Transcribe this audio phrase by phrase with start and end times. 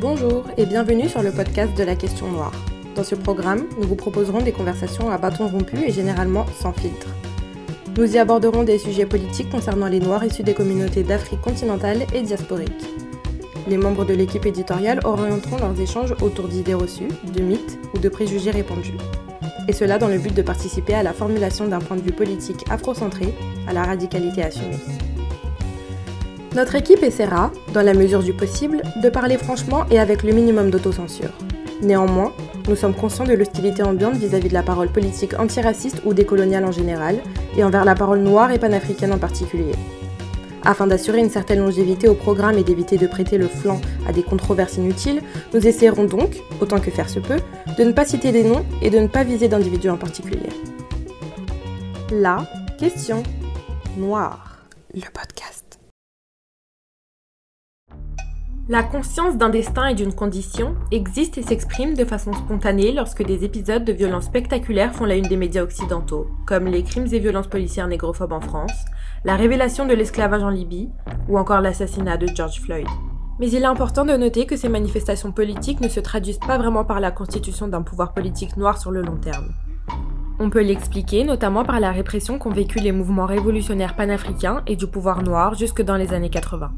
[0.00, 2.54] Bonjour et bienvenue sur le podcast de la question noire.
[2.96, 7.08] Dans ce programme, nous vous proposerons des conversations à bâton rompu et généralement sans filtre.
[7.98, 12.22] Nous y aborderons des sujets politiques concernant les Noirs issus des communautés d'Afrique continentale et
[12.22, 12.82] diasporique.
[13.68, 18.08] Les membres de l'équipe éditoriale orienteront leurs échanges autour d'idées reçues, de mythes ou de
[18.08, 18.96] préjugés répandus.
[19.68, 22.64] Et cela dans le but de participer à la formulation d'un point de vue politique
[22.70, 23.34] afrocentré
[23.66, 24.78] à la radicalité assumée.
[26.54, 30.70] Notre équipe essaiera, dans la mesure du possible, de parler franchement et avec le minimum
[30.70, 31.30] d'autocensure.
[31.80, 32.32] Néanmoins,
[32.68, 36.72] nous sommes conscients de l'hostilité ambiante vis-à-vis de la parole politique antiraciste ou décoloniale en
[36.72, 37.20] général,
[37.56, 39.72] et envers la parole noire et panafricaine en particulier.
[40.64, 44.22] Afin d'assurer une certaine longévité au programme et d'éviter de prêter le flanc à des
[44.22, 45.22] controverses inutiles,
[45.54, 47.38] nous essaierons donc, autant que faire se peut,
[47.78, 50.50] de ne pas citer des noms et de ne pas viser d'individus en particulier.
[52.12, 52.44] La
[52.78, 53.22] question
[53.96, 54.58] noire,
[54.94, 55.59] le podcast.
[58.70, 63.44] La conscience d'un destin et d'une condition existe et s'exprime de façon spontanée lorsque des
[63.44, 67.48] épisodes de violences spectaculaires font la une des médias occidentaux, comme les crimes et violences
[67.48, 68.84] policières négrophobes en France,
[69.24, 70.88] la révélation de l'esclavage en Libye
[71.28, 72.86] ou encore l'assassinat de George Floyd.
[73.40, 76.84] Mais il est important de noter que ces manifestations politiques ne se traduisent pas vraiment
[76.84, 79.48] par la constitution d'un pouvoir politique noir sur le long terme.
[80.38, 84.86] On peut l'expliquer notamment par la répression qu'ont vécu les mouvements révolutionnaires panafricains et du
[84.86, 86.70] pouvoir noir jusque dans les années 80.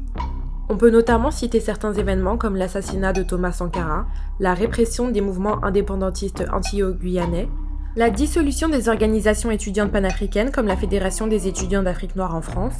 [0.69, 4.05] On peut notamment citer certains événements comme l'assassinat de Thomas Sankara,
[4.39, 7.49] la répression des mouvements indépendantistes antillo-guyanais,
[7.95, 12.77] la dissolution des organisations étudiantes panafricaines comme la Fédération des étudiants d'Afrique noire en France,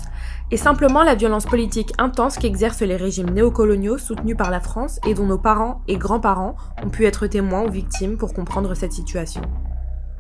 [0.50, 5.14] et simplement la violence politique intense qu'exercent les régimes néocoloniaux soutenus par la France et
[5.14, 9.42] dont nos parents et grands-parents ont pu être témoins ou victimes pour comprendre cette situation.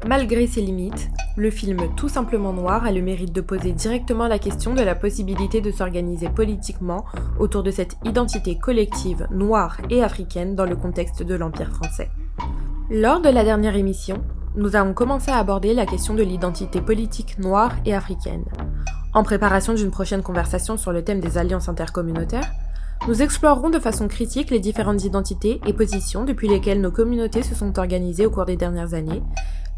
[0.06, 4.38] Malgré ses limites, le film Tout simplement noir a le mérite de poser directement la
[4.38, 7.06] question de la possibilité de s'organiser politiquement
[7.40, 12.10] autour de cette identité collective noire et africaine dans le contexte de l'Empire français.
[12.92, 14.22] Lors de la dernière émission,
[14.58, 18.44] nous avons commencé à aborder la question de l'identité politique noire et africaine.
[19.14, 22.52] En préparation d'une prochaine conversation sur le thème des alliances intercommunautaires,
[23.08, 27.56] nous explorerons de façon critique les différentes identités et positions depuis lesquelles nos communautés se
[27.56, 29.22] sont organisées au cours des dernières années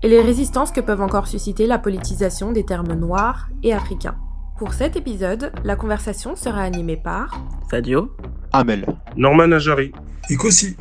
[0.03, 4.17] et les résistances que peuvent encore susciter la politisation des termes noirs et africains.
[4.57, 8.11] Pour cet épisode, la conversation sera animée par Sadio,
[8.53, 8.85] Amel,
[9.17, 9.91] Norman Ajari,
[10.29, 10.75] et qu'aussi.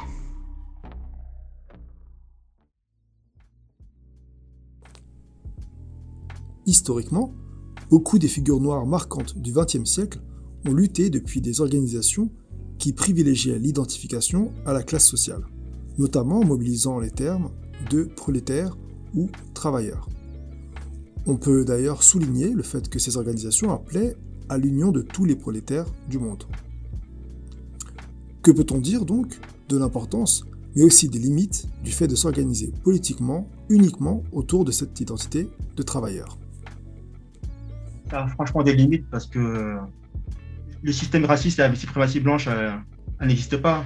[6.66, 7.34] Historiquement,
[7.90, 10.20] beaucoup des figures noires marquantes du XXe siècle
[10.66, 12.30] ont lutté depuis des organisations
[12.78, 15.42] qui privilégiaient l'identification à la classe sociale,
[15.98, 17.50] notamment en mobilisant les termes
[17.90, 18.76] de prolétaires
[19.14, 20.08] ou travailleurs.
[21.26, 24.16] On peut d'ailleurs souligner le fait que ces organisations appelaient
[24.48, 26.44] à l'union de tous les prolétaires du monde.
[28.42, 30.44] Que peut-on dire donc de l'importance,
[30.76, 35.82] mais aussi des limites du fait de s'organiser politiquement uniquement autour de cette identité de
[35.82, 36.38] travailleur?
[38.10, 39.78] Ça a franchement des limites parce que
[40.82, 42.74] le système raciste et la suprématie blanche, elle,
[43.18, 43.82] elle n'existe pas.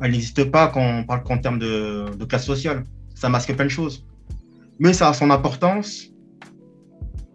[0.00, 2.84] Elle n'existe pas quand on parle qu'en termes de classe sociale.
[3.16, 4.04] Ça masque plein de choses
[4.78, 6.10] mais ça a son importance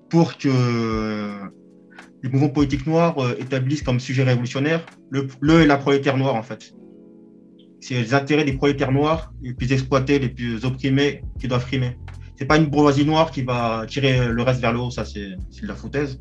[0.09, 1.49] pour que
[2.23, 6.35] les mouvements politiques noirs euh, établissent comme sujet révolutionnaire le, le et la prolétaire noire,
[6.35, 6.73] en fait.
[7.79, 11.97] C'est les intérêts des prolétaires noirs, les plus exploités, les plus opprimés, qui doivent frimer.
[12.35, 15.29] C'est pas une bourgeoisie noire qui va tirer le reste vers le haut, ça c'est
[15.29, 16.19] de la foutaise.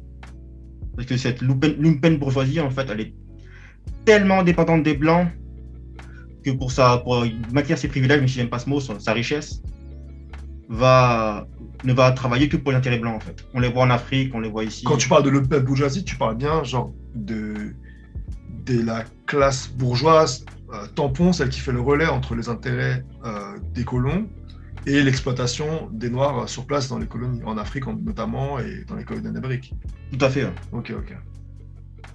[0.94, 3.14] Parce que cette lumpen bourgeoisie, en fait, elle est
[4.04, 5.28] tellement dépendante des blancs
[6.44, 9.62] que pour, ça, pour maintenir ses privilèges, mais si j'aime pas ce mot, sa richesse,
[10.68, 11.46] va,
[11.84, 13.44] ne va travailler que pour l'intérêt blanc, en fait.
[13.54, 14.84] On les voit en Afrique, on les voit ici.
[14.84, 17.74] Quand tu parles de la bourgeoisie, tu parles bien genre de,
[18.66, 23.56] de la classe bourgeoise euh, tampon, celle qui fait le relais entre les intérêts euh,
[23.74, 24.28] des colons
[24.86, 29.04] et l'exploitation des Noirs sur place dans les colonies, en Afrique notamment et dans les
[29.04, 29.74] colonies d'Amérique.
[30.12, 30.46] Tout à fait.
[30.72, 31.16] Ok, ok.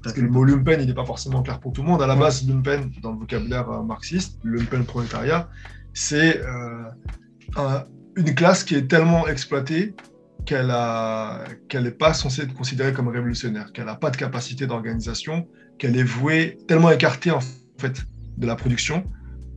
[0.02, 2.02] Parce que le mot lumpen, il n'est pas forcément clair pour tout le monde.
[2.02, 5.50] À la base, lumpen, dans le vocabulaire euh, marxiste, lumpen prolétariat,
[5.94, 6.84] c'est euh,
[7.56, 7.86] un,
[8.16, 9.96] une classe qui est tellement exploitée
[10.46, 15.98] qu'elle n'est pas censée être considérée comme révolutionnaire, qu'elle n'a pas de capacité d'organisation, qu'elle
[15.98, 17.40] est vouée, tellement écartée en
[17.78, 18.06] fait
[18.38, 19.06] de la production,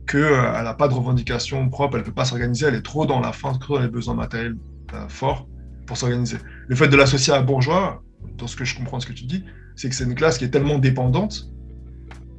[0.07, 3.05] qu'elle euh, n'a pas de revendication propre, elle ne peut pas s'organiser, elle est trop
[3.05, 4.55] dans la faim, trop dans les besoins matériels
[4.93, 5.47] euh, forts
[5.85, 6.37] pour s'organiser.
[6.67, 8.01] Le fait de l'associer à bourgeois,
[8.37, 9.43] dans ce que je comprends de ce que tu dis,
[9.75, 11.49] c'est que c'est une classe qui est tellement dépendante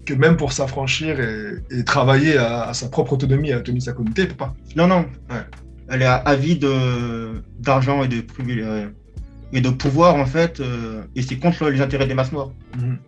[0.07, 4.23] que même pour s'affranchir et, travailler à, sa propre autonomie à l'autonomie de sa communauté,
[4.23, 4.55] elle peut pas.
[4.75, 5.07] Non, non.
[5.29, 5.45] Ouais
[5.89, 6.67] elle est avide
[7.59, 8.23] d'argent et de
[9.53, 12.51] et de pouvoir en fait, euh, et c'est contre les intérêts des masses noires.
[12.77, 12.99] Mhm.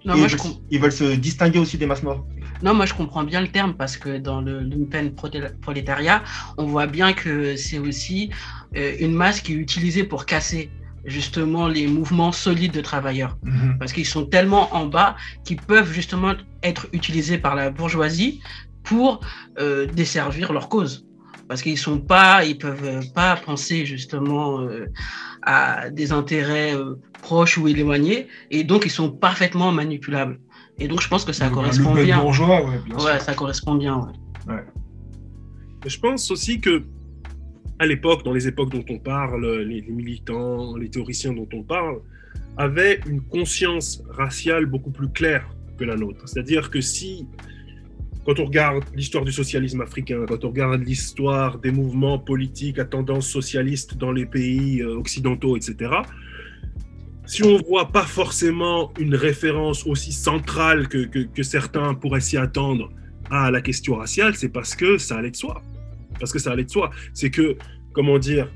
[0.70, 2.24] ils, veulent, se distinguer aussi des masses noires.
[2.62, 5.12] Non, moi je comprends bien le terme parce que dans le lumpen
[5.60, 6.22] prolétariat,
[6.56, 8.30] on voit bien que c'est aussi
[8.76, 10.70] euh, une masse qui est utilisée pour casser
[11.04, 13.38] justement les mouvements solides de travailleurs.
[13.42, 13.78] Mhm.
[13.78, 18.40] Parce qu'ils sont tellement en bas qu'ils peuvent justement être utilisés par la bourgeoisie
[18.82, 19.20] pour
[19.58, 21.06] euh, desservir leur cause.
[21.50, 24.86] Parce qu'ils sont pas, ils peuvent pas penser justement euh,
[25.42, 30.38] à des intérêts euh, proches ou éloignés, et donc ils sont parfaitement manipulables.
[30.78, 32.20] Et donc je pense que ça correspond bien.
[32.20, 33.96] Bourgeois, ouais, ouais ça correspond bien.
[34.46, 34.54] Ouais.
[34.54, 34.64] ouais.
[35.84, 36.84] Je pense aussi que
[37.80, 41.98] à l'époque, dans les époques dont on parle, les, militants, les théoriciens dont on parle,
[42.58, 46.28] avaient une conscience raciale beaucoup plus claire que la nôtre.
[46.28, 47.26] C'est-à-dire que si,
[48.30, 52.84] quand on regarde l'histoire du socialisme africain, quand on regarde l'histoire des mouvements politiques à
[52.84, 55.90] tendance socialiste dans les pays euh, occidentaux, etc.,
[57.26, 62.20] si on ne voit pas forcément une référence aussi centrale que, que, que certains pourraient
[62.20, 62.90] s'y attendre
[63.30, 65.60] à la question raciale, c'est parce que ça allait de soi
[66.20, 66.90] parce que ça allait de soi.
[67.14, 67.56] C'est que,
[67.92, 68.48] comment dire,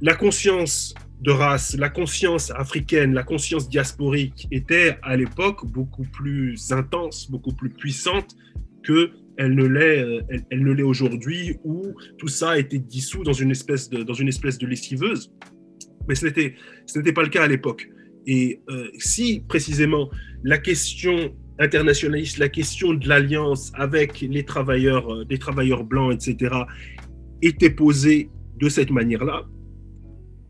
[0.00, 6.72] la conscience de race, la conscience africaine, la conscience diasporique était à l'époque beaucoup plus
[6.72, 8.36] intense, beaucoup plus puissante
[8.84, 10.20] que elle ne l'est, euh,
[10.50, 14.58] elle, aujourd'hui, où tout ça a été dissous dans une espèce de, dans une espèce
[14.58, 15.32] de lessiveuse.
[16.08, 16.54] Mais ce n'était,
[16.86, 17.88] ce n'était pas le cas à l'époque.
[18.26, 20.10] Et euh, si précisément
[20.44, 26.54] la question internationaliste, la question de l'alliance avec les travailleurs, euh, des travailleurs blancs, etc.,
[27.42, 29.44] était posée de cette manière-là,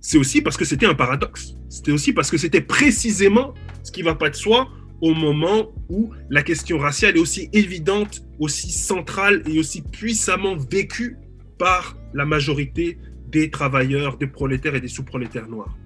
[0.01, 1.55] c'est aussi parce que c'était un paradoxe.
[1.69, 4.69] C'était aussi parce que c'était précisément ce qui va pas de soi
[5.05, 11.19] au moment où la question raciale est aussi évidente, aussi centrale et aussi puissamment vécue
[11.59, 12.97] par la majorité
[13.29, 15.77] des travailleurs, des prolétaires et des sous-prolétaires noirs.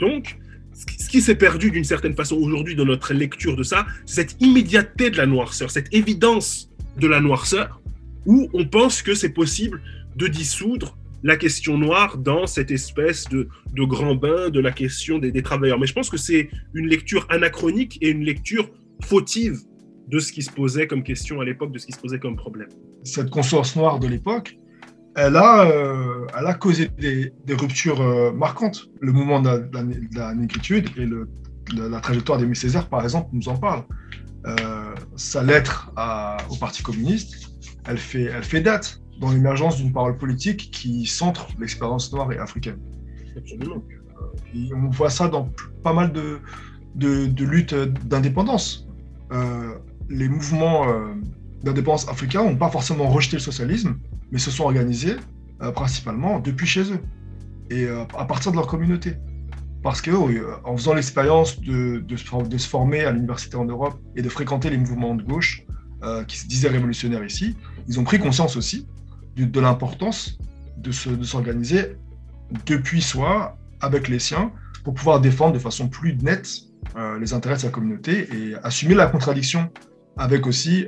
[0.00, 0.38] Donc,
[0.74, 4.42] ce qui s'est perdu d'une certaine façon aujourd'hui dans notre lecture de ça, c'est cette
[4.42, 6.68] immédiateté de la noirceur, cette évidence
[6.98, 7.80] de la noirceur,
[8.26, 9.80] où on pense que c'est possible
[10.16, 15.42] de dissoudre la question noire dans cette espèce de, grand bain de la question des,
[15.42, 15.78] travailleurs.
[15.78, 18.70] Mais je pense que c'est une lecture anachronique et une lecture
[19.02, 19.58] fautive
[20.08, 22.36] de ce qui se posait comme question à l'époque, de ce qui se posait comme
[22.36, 22.68] problème.
[23.04, 24.56] Cette conscience noire de l'époque,
[25.16, 28.88] elle a, euh, elle a causé des, ruptures euh, marquantes.
[29.00, 29.68] Le mouvement de
[30.14, 31.06] la, négritude et
[31.76, 33.84] la trajectoire d'Aimé Césaire, par exemple, nous en parle.
[34.46, 35.92] Euh, sa lettre
[36.48, 37.50] au Parti communiste,
[37.86, 42.78] elle fait date dans l'émergence d'une parole politique qui centre l'expérience noire et africaine.
[43.36, 43.82] Absolument.
[44.54, 45.50] Et on voit ça dans
[45.82, 46.40] pas mal de,
[46.94, 48.86] de, luttes d'indépendance.
[50.08, 50.86] les mouvements
[51.62, 53.96] d'indépendance africains n'ont pas forcément rejeté le socialisme,
[54.30, 55.16] mais se sont organisés
[55.60, 57.00] euh, principalement depuis chez eux
[57.70, 59.14] et euh, à partir de leur communauté.
[59.82, 64.22] Parce que euh, en faisant l'expérience de, de, se former à l'université en Europe et
[64.22, 65.64] de fréquenter les mouvements de gauche
[66.28, 67.56] qui se disaient révolutionnaires ici,
[67.88, 68.86] ils ont pris conscience aussi
[69.46, 70.38] de, l'importance
[70.76, 71.82] de s'organiser
[72.50, 74.52] de depuis soi, avec les siens,
[74.84, 76.48] pour pouvoir défendre de façon plus nette
[77.20, 79.70] les intérêts de sa communauté et assumer la contradiction
[80.16, 80.86] avec aussi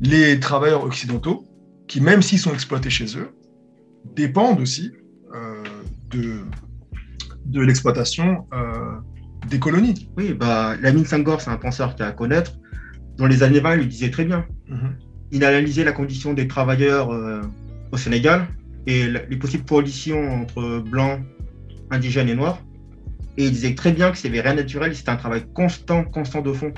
[0.00, 1.44] les travailleurs occidentaux
[1.88, 3.30] qui, même s'ils sont exploités chez eux,
[4.14, 4.92] dépendent aussi
[5.34, 5.62] euh,
[6.10, 6.40] de,
[7.46, 8.96] de l'exploitation euh,
[9.48, 10.10] des colonies.
[10.16, 12.52] Oui, bah, Lamine Senghor, c'est un penseur qui a à connaître.
[13.16, 14.46] Dans les années 20, il le disait très bien.
[14.68, 14.96] Mhm.
[15.30, 17.42] Il analysait la condition des travailleurs euh,
[17.92, 18.46] au Sénégal
[18.86, 21.20] et les possibles coalitions entre blancs,
[21.90, 22.62] indigènes et noirs.
[23.36, 26.52] Et il disait très bien que c'était rien naturel, c'était un travail constant, constant de
[26.52, 26.72] fond.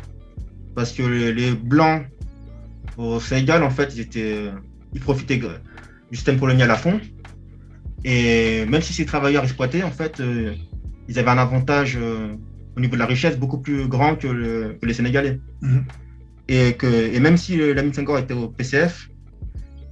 [0.75, 2.05] Parce que les, blancs
[2.97, 4.51] au Sénégal, en fait, ils étaient
[4.93, 7.01] ils profitaient du système colonial à fond.
[8.05, 10.55] Et même si ces travailleurs exploités, en fait, euh,
[11.09, 12.35] ils avaient un avantage euh,
[12.77, 15.41] au niveau de la richesse beaucoup plus grand que, les Sénégalais.
[15.61, 15.85] Mhm.
[16.51, 19.09] Et, que, et même si Lamine Senghor était au PCF,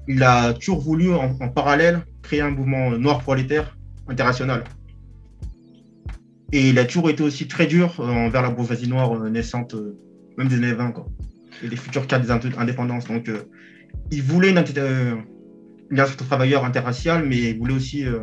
[0.09, 3.77] il a toujours voulu, en, parallèle, créer un mouvement noir prolétaire
[4.09, 4.65] international.
[6.51, 9.77] Et il a toujours été aussi très dur euh, envers la bourgeoisie noire naissante,
[10.37, 11.07] même des années 20, quoi,
[11.63, 13.07] et des futurs cas des indépendances.
[13.07, 13.31] Donc,
[14.11, 15.15] il voulait une, euh,
[15.91, 18.21] une alliance de travailleurs interraciale, mais il voulait aussi euh,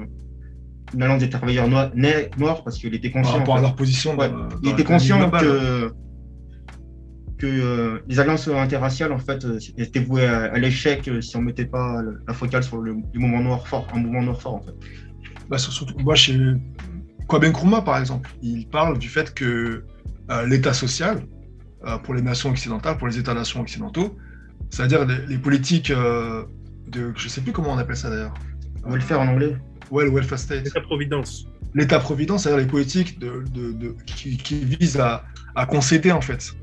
[0.93, 3.31] une alliance des travailleurs noirs, noirs parce qu'il était conscient.
[3.31, 4.17] Par rapport à leur position.
[4.61, 5.93] il était conscient que,
[7.37, 9.45] que euh, les alliances interraciales, en fait,
[9.77, 13.67] étaient vouées à, l'échec si on ne mettait pas la focale sur le, mouvement noir
[13.67, 14.73] fort, un mouvement noir fort, en fait.
[15.49, 16.37] Bah, surtout, moi, chez
[17.27, 19.83] Kwame Nkrumah, par exemple, il parle du fait que
[20.47, 21.25] l'État social,
[22.03, 24.17] pour les nations occidentales, pour les États-nations occidentaux,
[24.69, 26.43] c'est-à-dire les, politiques euh,
[26.87, 27.13] de.
[27.15, 28.33] Je sais plus comment on appelle ça d'ailleurs.
[28.85, 29.55] Welfare en anglais
[29.91, 30.63] Ouais, le welfare state.
[30.65, 31.45] L'État-providence.
[31.73, 33.43] L'État-providence, c'est-à-dire les politiques de,
[34.05, 35.23] qui, visent à,
[35.67, 36.53] concéder, en fait,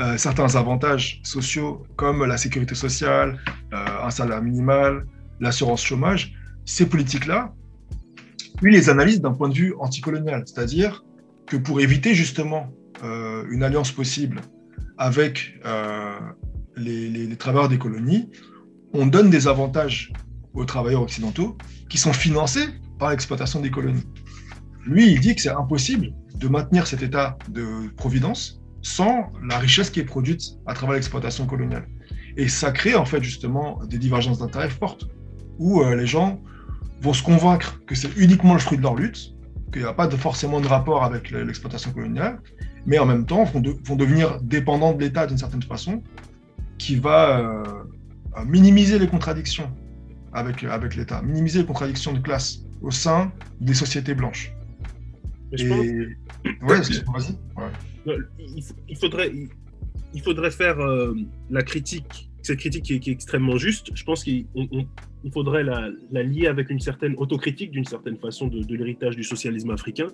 [0.00, 3.38] euh, certains avantages sociaux comme la sécurité sociale,
[3.72, 5.06] euh, un salaire minimal,
[5.38, 6.34] l'assurance chômage,
[6.64, 7.54] ces politiques-là,
[8.60, 11.04] lui les analyse d'un point de vue anticolonial, c'est-à-dire
[11.46, 12.72] que pour éviter justement
[13.04, 14.40] euh, une alliance possible
[14.98, 15.54] avec
[16.76, 18.30] les, les, travailleurs des colonies,
[18.92, 20.12] on donne des avantages
[20.54, 21.56] aux travailleurs occidentaux
[21.88, 24.06] qui sont financés par l'exploitation des colonies.
[24.86, 29.90] Lui, il dit que c'est impossible de maintenir cet état de providence sans la richesse
[29.90, 31.88] qui est produite à travers l'exploitation coloniale.
[32.36, 35.08] Et ça crée en fait justement des divergences d'intérêts fortes,
[35.58, 36.40] où euh, les gens
[37.00, 39.34] vont se convaincre que c'est uniquement le fruit de leur lutte,
[39.72, 42.40] qu'il n'y a pas de, forcément de rapport avec l'exploitation coloniale,
[42.86, 46.02] mais en même temps vont, vont devenir dépendants de l'État d'une certaine façon,
[46.76, 47.62] qui va euh,
[48.44, 49.70] minimiser les contradictions
[50.34, 54.52] avec, avec l'État, minimiser les contradictions de classe au sein des sociétés blanches.
[55.52, 57.32] Je pense...
[58.88, 59.32] il, faudrait,
[60.14, 61.14] il, faudrait faire euh,
[61.50, 63.90] la critique, cette critique qui est, extrêmement juste.
[63.94, 64.46] Je pense qu'il
[65.32, 65.90] faudrait la,
[66.22, 70.08] lier avec une certaine autocritique, d'une certaine façon, de, l'héritage du socialisme africain,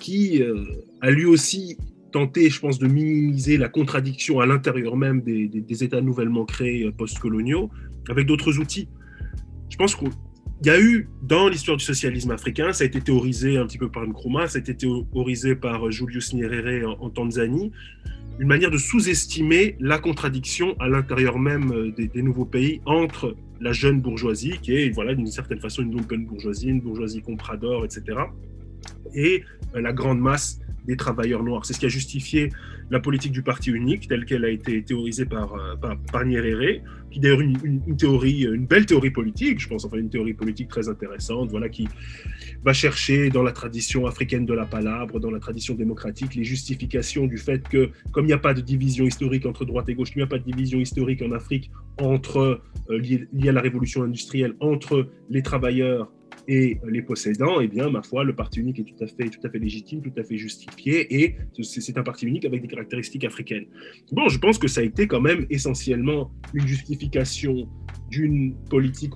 [0.00, 0.64] qui euh,
[1.00, 1.76] a lui aussi
[2.10, 6.84] tenté, je pense, de minimiser la contradiction à l'intérieur même des, des, États nouvellement créés
[6.84, 7.70] euh, post-coloniaux
[8.08, 8.88] avec d'autres outils.
[9.70, 10.10] Je pense qu'on
[10.64, 13.78] il y a eu dans l'histoire du socialisme africain, ça a été théorisé un petit
[13.78, 17.72] peu par Nkrumah, ça a été théorisé par Julius Nyerere en, Tanzanie,
[18.38, 23.72] une manière de sous-estimer la contradiction à l'intérieur même euh, des, nouveaux pays entre la
[23.72, 28.18] jeune bourgeoisie, qui est voilà d'une certaine façon une lumpen bourgeoisie, une bourgeoisie comprador, etc.,
[29.14, 29.42] et
[29.74, 31.66] euh, la grande masse des travailleurs noirs.
[31.66, 32.50] C'est ce qui a justifié
[32.92, 36.82] la politique du parti unique telle qu'elle a été théorisée par, euh, par, par Nyerere,
[37.10, 40.68] qui d'ailleurs une, une, théorie, une belle théorie politique, je pense, enfin une théorie politique
[40.68, 41.88] très intéressante, voilà, qui
[42.62, 47.26] va chercher dans la tradition africaine de la palabre, dans la tradition démocratique, les justifications
[47.26, 50.10] du fait que, comme il n'y a pas de division historique entre droite et gauche,
[50.14, 54.02] il n'y a pas de division historique en Afrique entre, euh, liée à la révolution
[54.02, 56.12] industrielle, entre les travailleurs
[56.48, 59.44] et les possédants, eh bien, ma foi, le parti unique est tout à fait, tout
[59.44, 63.24] à fait légitime, tout à fait justifié, et c'est un parti unique avec des caractéristiques
[63.24, 63.66] africaines.
[64.10, 67.68] Bon, je pense que ça a été quand même essentiellement une justification
[68.10, 69.12] d'une politique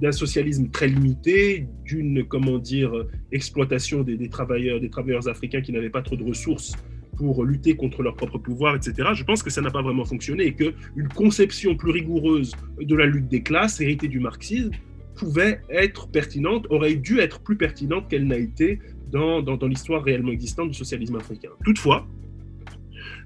[0.00, 2.92] d'un socialisme très limité, d'une, comment dire,
[3.32, 6.76] exploitation des, des, travailleurs, des travailleurs africains qui n'avaient pas trop de ressources
[7.16, 9.10] pour lutter contre leur propre pouvoir, etc.
[9.14, 13.04] Je pense que ça n'a pas vraiment fonctionné et qu'une conception plus rigoureuse de la
[13.04, 14.70] lutte des classes, héritée du marxisme,
[15.20, 18.80] pouvait être pertinente, aurait dû être plus pertinente qu'elle n'a été
[19.12, 21.50] dans, l'histoire réellement existante du socialisme africain.
[21.62, 22.06] Toutefois,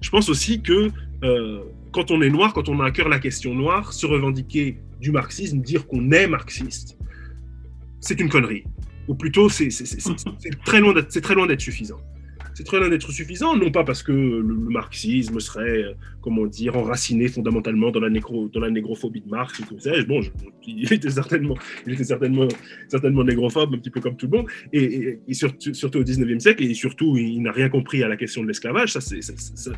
[0.00, 0.90] je pense aussi que
[1.22, 1.60] euh,
[1.92, 5.12] quand on est noir, quand on a à cœur la question noire, se revendiquer du
[5.12, 6.98] marxisme, dire qu'on est marxiste,
[8.00, 8.64] c'est une connerie.
[9.06, 9.68] Ou plutôt, c'est
[10.64, 12.00] très loin d'être suffisant
[12.54, 16.76] c'est très loin d'être suffisant, non pas parce que le, marxisme serait, euh, comment dire,
[16.76, 20.06] enraciné fondamentalement dans la, nécro, dans la négrophobie de Marx ou que sais-je.
[20.06, 20.20] Bon,
[20.66, 21.56] il était certainement,
[21.87, 22.49] il était certainement,
[22.88, 26.75] certainement négrophobe, un petit peu comme tout le monde, et, surtout, au 19e siècle, et
[26.75, 28.92] surtout, il n'a rien compris à la question de l'esclavage.
[28.92, 29.20] Ça, ça,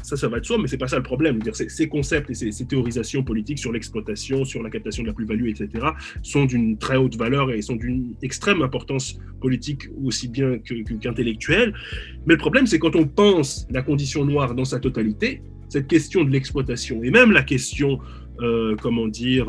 [0.02, 1.38] ça, ça, va de soi, mais c'est pas ça le problème.
[1.38, 5.48] Dire, ces concepts et ces, théorisations politiques sur l'exploitation, sur la captation de la plus-value,
[5.48, 5.86] etc.,
[6.22, 10.58] sont d'une très haute valeur et sont d'une extrême importance politique aussi bien
[11.00, 11.72] qu'intellectuelle.
[12.26, 16.24] mais le problème, c'est quand on pense la condition noire dans sa totalité, cette question
[16.24, 17.98] de l'exploitation et même la question,
[18.40, 19.46] euh, comment dire,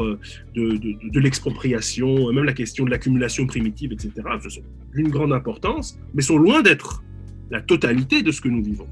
[0.55, 4.61] de, l'expropriation, même la question de l'accumulation primitive, etc., ce sont
[4.95, 7.03] d'une grande importance, mais sont loin d'être
[7.51, 8.87] la totalité de ce que nous vivons.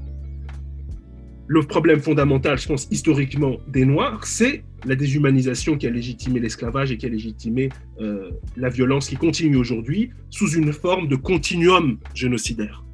[1.48, 6.90] Le problème fondamental, je pense, historiquement des Noirs, c'est la déshumanisation qui a légitimé l'esclavage
[6.90, 7.68] et qui a légitimé
[8.00, 12.85] euh, la violence qui continue aujourd'hui sous une forme de continuum génocidaire.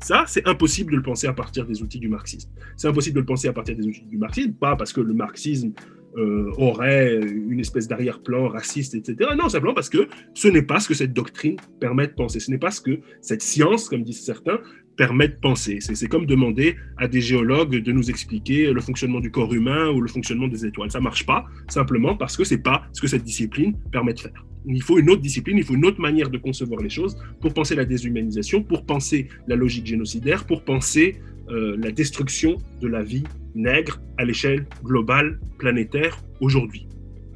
[0.00, 2.50] Ça, c'est impossible de le penser à partir des outils du marxisme.
[2.76, 5.14] C'est impossible de le penser à partir des outils du marxisme, pas parce que le
[5.14, 5.72] marxisme
[6.16, 9.30] euh, aurait une espèce d'arrière-plan raciste, etc.
[9.36, 12.40] Non, simplement parce que ce n'est pas ce que cette doctrine permet de penser.
[12.40, 14.58] Ce n'est pas ce que cette science, comme disent certains,
[14.96, 15.78] permet de penser.
[15.80, 20.00] C'est comme demander à des géologues de nous expliquer le fonctionnement du corps humain ou
[20.00, 20.90] le fonctionnement des étoiles.
[20.90, 24.45] Ça marche pas, simplement parce que c'est pas ce que cette discipline permet de faire
[24.74, 27.54] il faut une autre discipline, il faut une autre manière de concevoir les choses pour
[27.54, 31.16] penser la déshumanisation, pour penser la logique génocidaire, pour penser
[31.50, 36.86] euh, la destruction de la vie nègre à l'échelle globale, planétaire, aujourd'hui.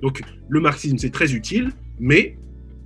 [0.03, 2.37] Donc le marxisme, c'est très utile, mais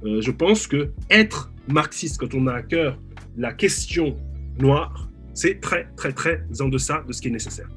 [0.05, 2.99] euh, je pense que être marxiste quand on a à cœur
[3.37, 4.17] la question
[4.59, 7.69] noire, c'est très, très, très en deçà de ce qui est nécessaire.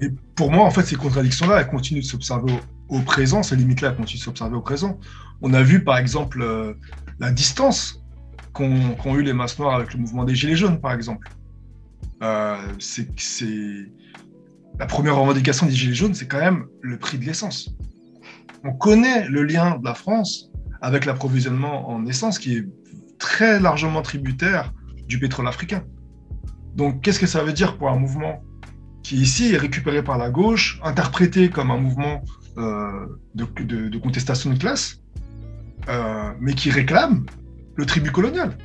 [0.00, 2.54] Et pour moi, en fait, ces contradictions-là, elles continuent de s'observer
[2.90, 4.98] au présent, ces limites-là continuent de s'observer au présent.
[5.42, 6.74] On a vu par exemple euh,
[7.20, 8.02] la distance
[8.52, 11.28] qu'ont eu les masses noires avec le mouvement des Gilets jaunes, par exemple.
[12.22, 13.06] Euh, c'est
[14.78, 17.74] la première revendication des Gilets jaunes, c'est quand même le prix de l'essence.
[18.64, 20.50] On connaît le lien de la France
[20.82, 22.66] avec l'approvisionnement en essence qui est
[23.18, 24.72] très largement tributaire
[25.06, 25.84] du pétrole africain.
[26.74, 28.42] Donc, qu'est-ce que ça veut dire pour un mouvement
[29.02, 32.22] qui ici est récupéré par la gauche, interprété comme un mouvement
[32.58, 35.00] euh, de, contestation de classe,
[35.88, 37.26] euh, mais qui réclame
[37.76, 38.56] le tribut colonial,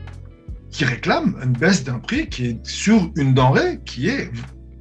[0.71, 4.31] qui réclame une baisse d'un prix qui est sur une denrée qui est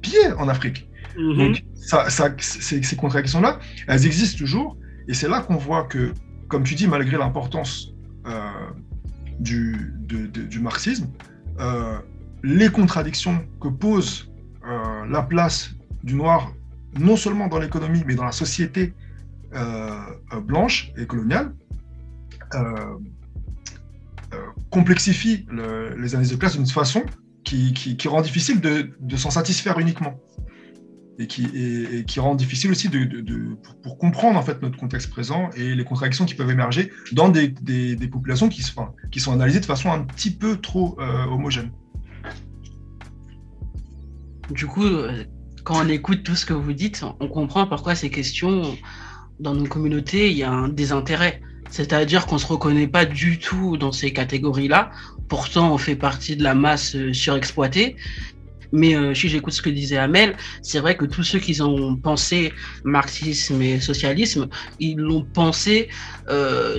[0.01, 0.89] pillée en Afrique.
[1.17, 1.37] Mhm.
[1.37, 2.09] Donc, ça,
[2.39, 6.13] ces, ces contradictions-là, elles existent toujours, et c'est là qu'on voit que,
[6.47, 7.93] comme tu dis, malgré l'importance
[8.27, 8.49] euh,
[9.39, 11.07] du, du, marxisme,
[12.43, 14.29] les contradictions que pose
[14.67, 15.71] euh, la place
[16.03, 16.51] du noir,
[16.99, 18.93] non seulement dans l'économie, mais dans la société
[19.53, 19.91] euh,
[20.33, 21.53] euh, blanche et coloniale,
[24.69, 25.45] complexifie
[25.97, 27.03] les analyses de classe d'une façon
[27.43, 30.19] qui, rend difficile de, s'en satisfaire uniquement.
[31.19, 35.83] Et qui, rend difficile aussi de, pour, comprendre en fait notre contexte présent et les
[35.83, 37.49] contradictions qui peuvent émerger dans des,
[38.09, 41.71] populations qui, sont, analysées de façon un petit peu trop homogène.
[44.51, 45.23] Du coup, euh,
[45.65, 48.77] quand on écoute tout ce que vous dites, on comprend pourquoi ces questions,
[49.39, 51.41] dans nos communautés, il y a un désintérêt.
[51.71, 54.91] C'est-à-dire qu'on ne se reconnaît pas du tout dans ces catégories-là.
[55.27, 57.95] Pourtant, on fait partie de la masse euh, surexploitée.
[58.71, 61.95] Mais euh, si j'écoute ce que disait Amel, c'est vrai que tous ceux qui ont
[61.95, 62.53] pensé
[62.83, 64.47] marxisme et socialisme,
[64.79, 65.89] ils l'ont pensé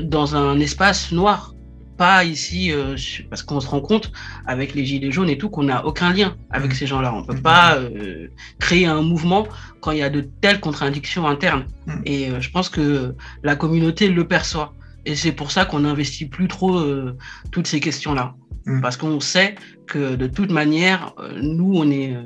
[0.03, 1.56] dans un espace noir
[1.97, 2.97] pas ici, euh,
[3.31, 4.13] parce qu'on se rend compte
[4.47, 7.15] avec les Gilets jaunes et tout qu'on n'a aucun lien avec ces gens-là.
[7.15, 9.47] On ne peut pas euh, créer un mouvement
[9.81, 11.67] quand il y a de telles contradictions internes.
[11.87, 11.93] Mm.
[12.05, 14.73] Et euh, je pense que la communauté le perçoit.
[15.05, 16.83] Et c'est pour ça qu'on n'investit plus trop
[17.53, 18.35] toutes ces questions-là.
[18.67, 18.81] Mm.
[18.81, 19.55] Parce qu'on sait
[19.87, 22.17] que de toute manière, nous, on est,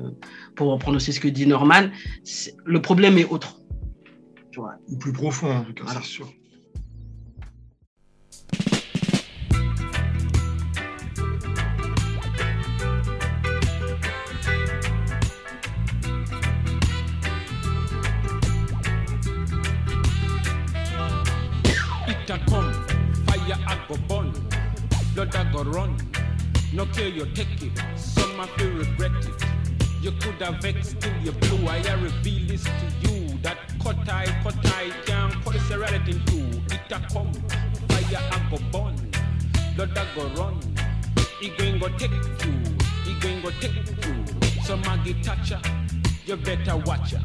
[0.57, 1.91] pour reprendre aussi ce que dit Norman,
[2.65, 3.57] le problème est autre.
[4.89, 6.27] Ou plus profond, en tout cas, c'est sûr.
[23.91, 24.33] Go burn,
[25.15, 25.97] blood I go run.
[26.73, 29.45] No care you take it, some I feel regret it.
[30.01, 31.67] You could have vexed till you blew.
[31.67, 32.71] I reveal this to
[33.03, 33.37] you.
[33.43, 36.61] That cut I, cut I can't cut this reality in two.
[36.73, 37.33] It a come,
[37.89, 38.95] fire I go burn,
[39.75, 40.61] blood I go run.
[41.43, 42.55] It going go take you,
[43.07, 44.63] it going go take you.
[44.63, 45.61] So Maggie Thatcher,
[46.27, 47.23] you better watch her.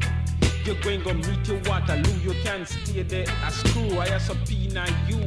[0.64, 3.26] You're going to meet your Waterloo, you can't stay there.
[3.44, 5.22] A screw, I subpoena you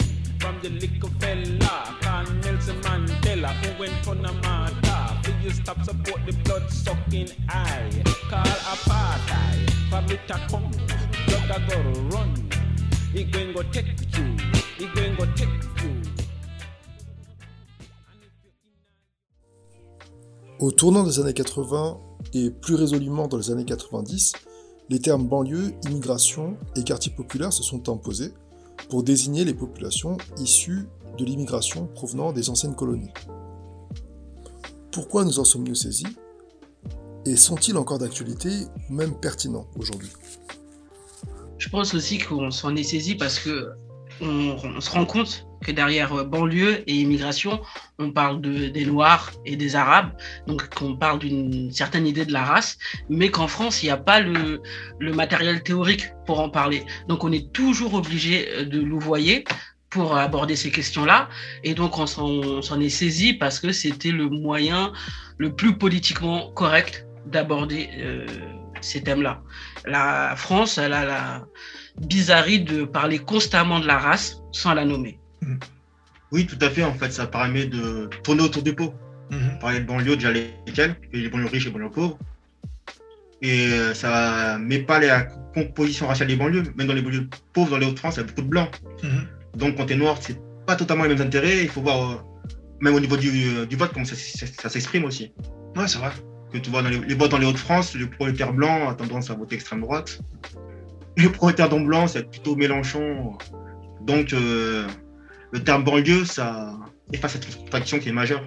[20.60, 22.00] Au tournant des années 80
[22.34, 24.34] et plus résolument dans les années 90,
[24.90, 28.34] les termes banlieue, immigration et quartier populaire se sont imposés
[28.88, 30.88] pour désigner les populations issues
[31.18, 33.12] de l'immigration provenant des anciennes colonies.
[34.92, 36.08] Pourquoi nous en sommes-nous saisis?
[37.26, 38.50] Et sont-ils encore d'actualité
[38.90, 40.12] ou même pertinents aujourd'hui?
[41.58, 43.72] Je pense aussi qu'on s'en est saisi parce que
[44.22, 47.62] on se rend compte que derrière euh, banlieue et immigration,
[47.98, 50.12] on parle de, des Noirs et des Arabes,
[50.48, 52.78] donc qu'on parle d'une certaine idée de la race,
[53.10, 54.62] mais qu'en France, il n'y a pas le,
[55.14, 56.84] matériel théorique pour en parler.
[57.08, 59.44] Donc on est toujours obligé euh, de louvoyer
[59.90, 61.30] pour aborder ces questions-là,
[61.64, 64.94] et donc on s'en est saisi parce que c'était le moyen
[65.40, 68.28] le plus politiquement correct d'aborder euh,
[68.82, 69.42] ces thèmes-là.
[69.86, 71.46] La France, elle a la
[72.02, 75.20] bizarrerie de parler constamment de la race sans la nommer.
[76.32, 76.84] Oui, tout à fait.
[76.84, 78.94] En fait, ça permet de tourner autour du pot.
[79.32, 79.60] Mhm.
[79.60, 82.18] Parler de banlieue, déjà lesquelles, et les banlieues riches et les banlieues pauvres.
[83.42, 85.22] Et euh, ça met pas la
[85.54, 86.64] composition raciale des banlieues.
[86.76, 88.82] Même dans les banlieues pauvres, dans les Hauts-de-France, il y a beaucoup de blancs.
[89.04, 89.28] Mhm.
[89.56, 91.64] Donc, quand tu es noir, c'est pas totalement les mêmes intérêts.
[91.64, 92.16] Il faut voir, euh,
[92.82, 94.16] même au niveau du, euh, vote, comment ça,
[94.70, 95.32] s'exprime aussi.
[95.76, 96.12] Ouais, c'est vrai.
[96.52, 99.36] Que tu vois dans les, votes dans les Hauts-de-France, le prolétaire blanc a tendance à
[99.36, 100.20] voter extrême droite.
[101.18, 103.38] Le prolétaire non blanc, c'est plutôt Mélenchon.
[104.02, 106.78] Donc, le terme banlieue, ça
[107.12, 108.44] efface cette contradiction qui est majeure.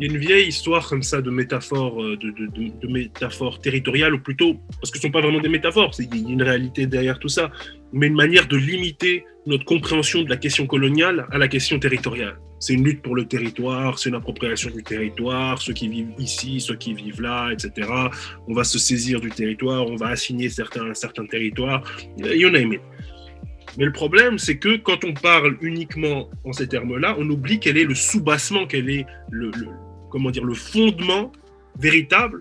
[0.00, 4.18] Il y a une vieille histoire comme ça de métaphore, euh, de, métaphore territoriale, ou
[4.18, 6.86] plutôt, parce que ce ne sont pas vraiment des métaphores, il y a une réalité
[6.86, 7.50] derrière tout ça,
[7.92, 12.38] mais une manière de limiter notre compréhension de la question coloniale à la question territoriale.
[12.60, 16.60] C'est une lutte pour le territoire, c'est une appropriation du territoire, ceux qui vivent ici,
[16.60, 17.88] ceux qui vivent là, etc.
[18.48, 21.82] On va se saisir du territoire, on va assigner certains, certains territoires,
[22.16, 22.80] you name it.
[23.76, 27.76] Mais le problème, c'est que quand on parle uniquement en ces termes-là, on oublie quel
[27.76, 29.52] est le soubassement, quel est le
[30.10, 31.32] comment dire, le fondement
[31.78, 32.40] véritable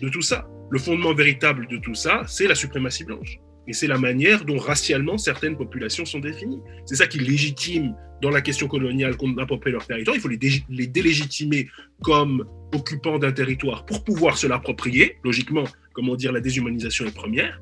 [0.00, 0.48] de tout ça.
[0.70, 3.38] Le fondement véritable de tout ça, c'est la suprématie blanche.
[3.66, 6.60] Et c'est la manière dont racialement certaines populations sont définies.
[6.86, 10.16] C'est ça qui légitime dans la question coloniale qu'on approprie leur territoire.
[10.16, 11.68] Il faut les délégitimer
[12.02, 15.16] comme occupants d'un territoire pour pouvoir se l'approprier.
[15.22, 17.60] Logiquement, comment dire, la déshumanisation est première.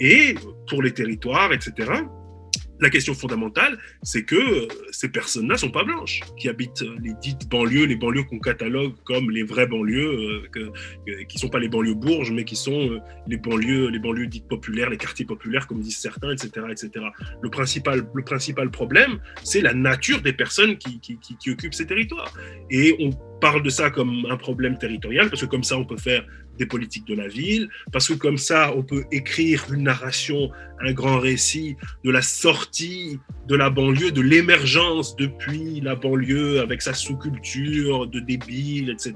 [0.00, 0.34] Et
[0.68, 1.92] pour les territoires, etc.,
[2.80, 6.96] la question fondamentale, c'est que euh, ces personnes-là ne sont pas blanches, qui habitent euh,
[7.02, 10.70] les dites banlieues, les banlieues qu'on catalogue comme les vraies banlieues, euh, que,
[11.06, 14.26] que, qui sont pas les banlieues bourges, mais qui sont euh, les banlieues, les banlieues
[14.26, 16.66] dites populaires, les quartiers populaires, comme disent certains, etc.
[16.70, 17.06] etc.
[17.40, 22.32] Le, principal, le principal problème, c'est la nature des personnes qui, qui occupent ces territoires.
[22.70, 25.96] Et on parle de ça comme un problème territorial, parce que comme ça, on peut
[25.96, 26.24] faire
[26.58, 30.92] des politiques de la ville, parce que comme ça, on peut écrire une narration, un
[30.92, 33.18] grand récit de la sortie
[33.48, 39.14] de la banlieue, de l'émergence depuis la banlieue avec sa sous-culture de débile, etc.,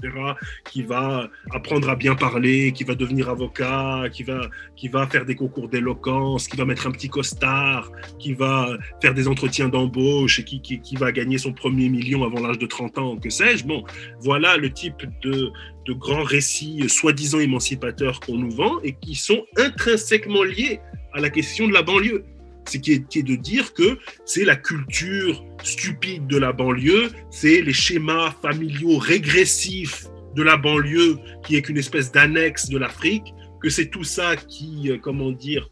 [0.71, 5.25] qui va apprendre à bien parler, qui va devenir avocat, qui va, qui va faire
[5.25, 10.39] des concours d'éloquence, qui va mettre un petit costard, qui va faire des entretiens d'embauche
[10.39, 13.31] et qui, qui, qui va gagner son premier million avant l'âge de 30 ans, que
[13.31, 13.65] sais-je.
[13.65, 13.85] Bon,
[14.21, 15.53] voilà le type de,
[15.93, 20.81] grands récits soi-disant émancipateurs qu'on nous vend et qui sont intrinsèquement liés
[21.13, 22.23] à la question de la banlieue.
[22.67, 27.09] C'est qui est, qui est de dire que c'est la culture stupide de la banlieue,
[27.31, 30.07] c'est les schémas familiaux régressifs
[30.37, 34.93] de la banlieue qui est qu'une espèce d'annexe de l'Afrique, que c'est tout ça qui,
[35.03, 35.69] comment dire,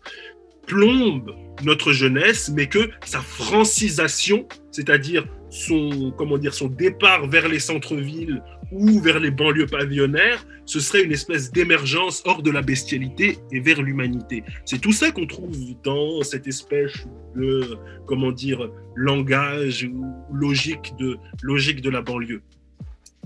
[0.66, 1.34] plombe
[1.64, 8.42] notre jeunesse, mais que sa francisation, c'est-à-dire son, comment dire, son départ vers les centres-villes
[8.70, 13.60] ou vers les banlieues pavillonnaires, ce serait une espèce d'émergence hors de la bestialité et
[13.60, 14.44] vers l'humanité.
[14.64, 16.92] C'est tout ça qu'on trouve dans cette espèce
[17.34, 22.42] de, comment dire, langage ou logique de, logique de la banlieue.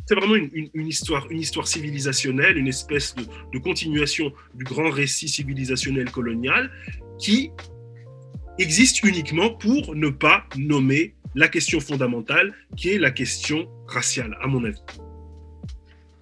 [0.06, 6.11] C'est vraiment une, histoire, une histoire civilisationnelle, une espèce de continuation du grand récit civilisationnel
[6.11, 6.70] colonial
[7.18, 7.50] qui
[8.58, 14.46] existe uniquement pour ne pas nommer la question fondamentale qui est la question raciale, à
[14.46, 14.82] mon avis.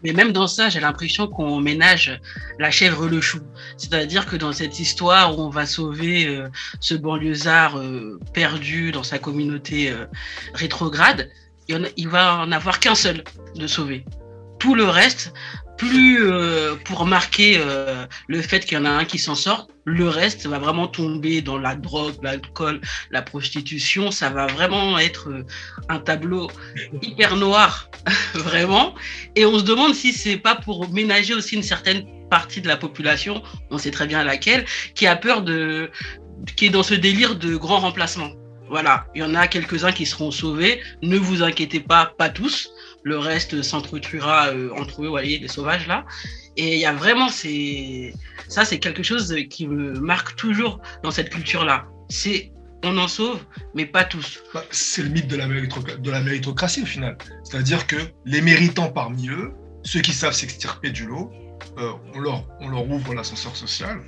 [0.02, 2.18] Mais même dans ça, j'ai l'impression qu'on ménage
[2.58, 3.40] la chèvre le chou.
[3.76, 6.48] C'est-à-dire que dans cette histoire où on va sauver euh,
[6.80, 10.06] ce banlieusard euh, perdu dans sa communauté euh,
[10.54, 11.28] rétrograde,
[11.68, 13.22] il, il va en avoir qu'un seul
[13.54, 14.04] de sauver.
[14.58, 15.32] Tout le reste,
[15.80, 19.66] plus euh, pour marquer euh, le fait qu'il y en a un qui s'en sort,
[19.86, 24.10] le reste va vraiment tomber dans la drogue, l'alcool, la prostitution.
[24.10, 25.46] Ça va vraiment être euh,
[25.88, 26.50] un tableau
[27.00, 27.90] hyper noir,
[28.34, 28.94] vraiment.
[29.36, 32.76] Et on se demande si c'est pas pour ménager aussi une certaine partie de la
[32.76, 35.90] population, on sait très bien laquelle, qui a peur de,
[36.56, 38.32] qui est dans ce délire de grand remplacement.
[38.68, 40.82] Voilà, il y en a quelques-uns qui seront sauvés.
[41.02, 42.70] Ne vous inquiétez pas, pas tous
[43.02, 46.04] le reste s'entretuera euh, entre eux, vous voyez, les sauvages là.
[46.56, 51.30] Et il y a vraiment ça, c'est quelque chose qui me marque toujours dans cette
[51.30, 51.86] culture-là.
[52.08, 53.40] C'est on en sauve,
[53.74, 54.42] mais pas tous.
[54.54, 57.16] Bah, c'est le mythe de la, de la méritocratie au final.
[57.44, 59.52] C'est-à-dire que les méritants parmi eux,
[59.84, 61.30] ceux qui savent s'extirper du lot,
[61.78, 64.00] euh, on, leur, on leur ouvre l'ascenseur social,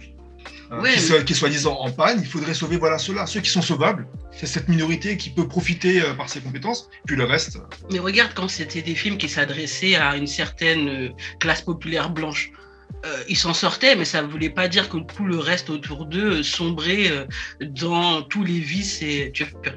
[0.81, 1.25] ouais, qui, mais...
[1.25, 3.27] qui est soi-disant en panne, il faudrait sauver voilà ceux-là.
[3.27, 7.17] Ceux qui sont sauvables, c'est cette minorité qui peut profiter euh, par ses compétences, puis
[7.17, 7.59] le reste.
[7.91, 11.09] Mais regarde quand c'était des films qui s'adressaient à une certaine euh,
[11.39, 12.53] classe populaire blanche.
[13.05, 16.07] Euh, ils s'en sortaient, mais ça ne voulait pas dire que tout le reste autour
[16.07, 17.25] d'eux sombrait euh,
[17.61, 19.33] dans tous les vices et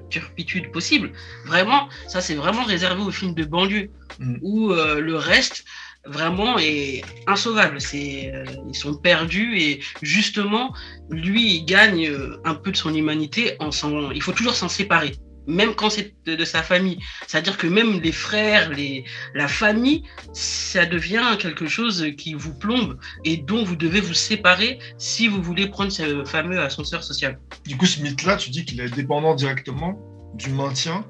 [0.09, 1.11] turpitudes possibles.
[1.45, 4.35] Vraiment, ça c'est vraiment réservé aux films de banlieue, mm.
[4.41, 5.65] où euh, le reste
[6.05, 7.81] vraiment est insauvable.
[7.81, 10.73] C'est, euh, ils sont perdus et justement,
[11.09, 14.11] lui, il gagne euh, un peu de son humanité en s'en.
[14.11, 15.15] Il faut toujours s'en séparer,
[15.47, 16.99] même quand c'est de, de, sa famille.
[17.27, 22.97] C'est-à-dire que même les frères, les, la famille, ça devient quelque chose qui vous plombe
[23.23, 27.39] et dont vous devez vous séparer si vous voulez prendre ce fameux ascenseur social.
[27.65, 29.99] Du coup, ce mythe-là, tu dis qu'il est dépendant directement
[30.35, 31.05] du maintien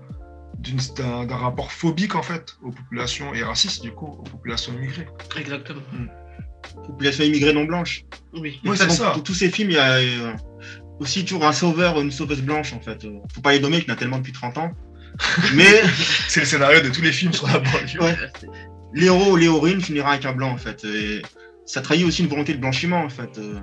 [0.58, 5.08] d'un rapport phobique en fait aux populations et raciste du coup aux populations immigrées.
[5.38, 5.82] Exactement.
[5.94, 6.08] Mmh.
[6.88, 8.06] Population immigrée non blanche.
[8.34, 8.60] Oui.
[8.65, 9.13] oui c'est ça.
[9.13, 10.34] Dans tous ces films, il y a euh,
[11.00, 13.06] aussi toujours un sauveur ou une sauveuse blanche en fait.
[13.34, 14.72] Faut pas les nommer, qu'il y en a tellement depuis 30 ans.
[15.56, 15.82] Mais
[16.28, 18.00] c'est le scénario de tous les films sur la banlieue.
[18.02, 18.18] Ouais.
[18.94, 20.84] l'héros ou l'héroïne finira avec un blanc, en fait.
[20.86, 21.22] Et
[21.65, 23.38] ça trahit aussi une volonté de blanchiment, en fait.
[23.38, 23.60] Euh.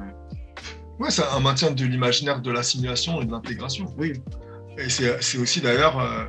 [0.99, 3.93] Ouais, c'est un maintien de l'imaginaire de l'assimilation et de l'intégration.
[3.99, 4.15] Oui.
[4.79, 6.25] Et c'est aussi d'ailleurs euh,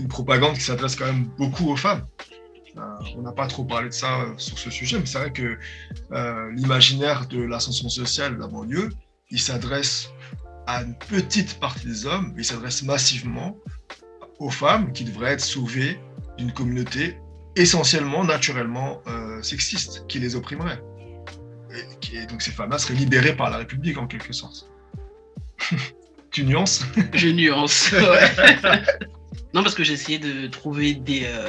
[0.00, 2.06] une propagande qui s'adresse quand même beaucoup aux femmes.
[2.76, 2.80] Euh,
[3.16, 5.58] on n'a pas trop parlé de ça sur ce sujet, mais c'est vrai que
[6.54, 8.90] l'imaginaire de l'ascension sociale de la banlieue,
[9.30, 10.10] il s'adresse
[10.66, 13.56] à une petite partie des hommes, mais il s'adresse massivement
[14.38, 16.00] aux femmes qui devraient être sauvées
[16.38, 17.18] d'une communauté
[17.56, 20.80] essentiellement, naturellement euh, sexiste, qui les opprimerait.
[22.12, 24.68] Et, donc ces femmes-là seraient libérées par la République en quelque sorte.
[26.30, 26.84] tu nuances?
[27.14, 27.94] Je nuance.
[29.54, 31.48] non, parce que j'ai essayé de trouver des, euh,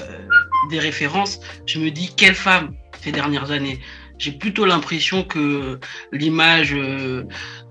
[0.70, 1.40] des références.
[1.66, 3.80] Je me dis, quelle femme ces dernières années?
[4.18, 5.80] J'ai plutôt l'impression que
[6.12, 7.24] l'image euh,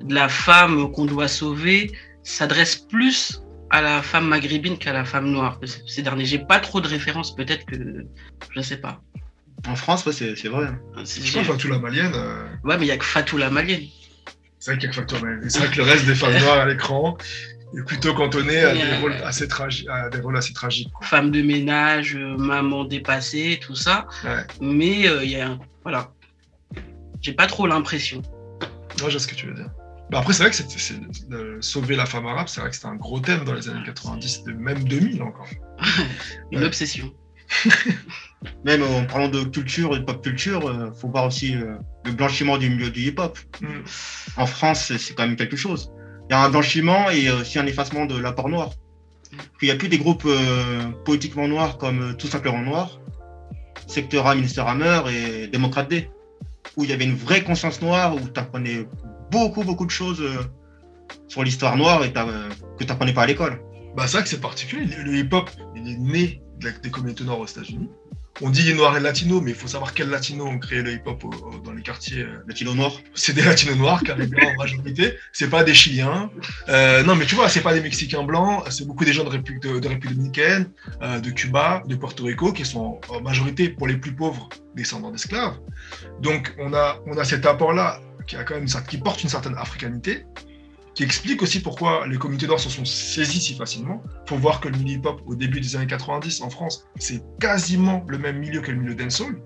[0.02, 5.30] de la femme qu'on doit sauver s'adresse plus à la femme maghrébine qu'à la femme
[5.30, 6.26] noire ces derniers.
[6.26, 8.04] J'ai pas trop de références, peut-être que
[8.54, 9.00] je sais pas.
[9.68, 10.68] En France, c'est vrai.
[10.96, 12.12] Je crois Fatou la Malienne.
[12.14, 13.86] Euh, ouais, mais il y a que Fatou la Malienne.
[14.58, 15.50] C'est vrai qu'il y a que Fatou la Malienne.
[15.50, 17.16] C'est vrai que le reste des femmes noires à l'écran
[17.78, 19.48] est plutôt cantonné à, des, rôles assez
[19.88, 20.90] à des rôles assez tragiques.
[21.02, 24.06] Femme de ménage, euh, maman dépassée, tout ça.
[24.60, 25.58] Mais euh, il y a.
[25.82, 26.12] Voilà.
[27.20, 28.22] J'ai pas trop l'impression.
[29.00, 29.70] Moi, je vois ce que tu veux dire.
[30.10, 31.00] Bah, après, c'est vrai que c'est,
[31.60, 34.44] sauver la femme arabe, c'est vrai que c'était un gros thème dans les années 90,
[34.46, 35.46] même 2000 encore.
[36.50, 37.12] Une obsession.
[38.64, 41.76] même en parlant de culture et de pop culture, il euh, faut voir aussi euh,
[42.04, 43.38] le blanchiment du milieu du hip-hop.
[43.60, 43.66] Mm.
[44.36, 45.92] En France, c'est quand même quelque chose.
[46.30, 48.70] Il y a un blanchiment et aussi un effacement de l'apport noir.
[49.60, 53.00] il n'y a plus des groupes euh, politiquement noirs comme Tout simplement Noir,
[53.88, 56.08] Secteur A, Ministère Hammer et Démocrate D,
[56.76, 58.86] où il y avait une vraie conscience noire, où tu apprenais
[59.32, 60.44] beaucoup, beaucoup de choses euh,
[61.26, 63.60] sur l'histoire noire et euh, que tu n'apprenais pas à l'école.
[63.96, 64.86] Bah, c'est vrai que c'est particulier.
[65.02, 67.88] Le, hip-hop, il est né des communautés noires aux États-Unis.
[68.42, 71.24] On dit noir et latino, mais il faut savoir quels latinos ont créé le hip-hop
[71.64, 72.22] dans les quartiers.
[72.22, 75.14] Euh, latinos noirs C'est des latinos noirs, car les blancs en majorité.
[75.32, 76.30] C'est pas des Chiliens.
[76.68, 78.64] non, mais tu vois, c'est pas des Mexicains blancs.
[78.70, 83.00] C'est beaucoup des gens de République, de, dominicaine, de Cuba, de Porto Rico, qui sont
[83.08, 85.58] en majorité, pour les plus pauvres, descendants d'esclaves.
[86.20, 88.36] Donc, on a, on a cet apport-là qui,
[88.88, 90.24] qui porte une certaine africanité,
[91.00, 94.02] qui explique aussi pourquoi les communautés noires se sont saisies si facilement.
[94.26, 97.22] Il faut voir que le milieu hip-hop, au début des années 90 en France, c'est
[97.40, 99.40] quasiment le même milieu que le milieu dancehall.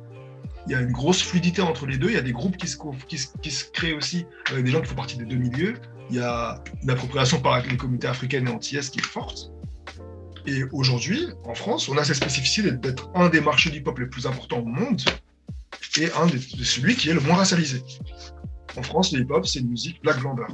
[0.67, 2.09] Il y a une grosse fluidité entre les deux.
[2.09, 5.17] Il y a des groupes qui se, créent aussi avec des gens qui font partie
[5.17, 5.75] des deux milieux.
[6.11, 9.53] Il y a une appropriation par les communautés africaines et antillaises qui est forte.
[10.47, 14.07] Et aujourd'hui, en France, on a cette spécificité d'être un des marchés du hip-hop les
[14.07, 15.03] plus importants au monde
[16.01, 17.81] et un de celui qui est le moins racialisé.
[18.77, 20.47] En France, le hip-hop, c'est une musique black blunder.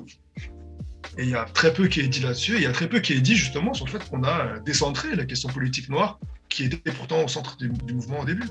[1.18, 2.88] Et il y a très peu qui est dit là-dessus, et il y a très
[2.88, 5.88] peu qui est dit justement sur le fait qu'on a euh, décentré la question politique
[5.88, 6.18] noire,
[6.48, 8.48] qui était pourtant au centre du, mouvement au début.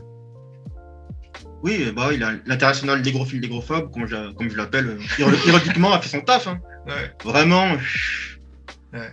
[1.63, 2.10] Oui, bah,
[2.45, 6.48] l'international négrophile négrophobe, comme je, comme je l'appelle, euh, ironiquement, a fait son taf.
[6.48, 6.60] Hein.
[7.24, 7.78] Vraiment.
[8.93, 9.12] Ouais.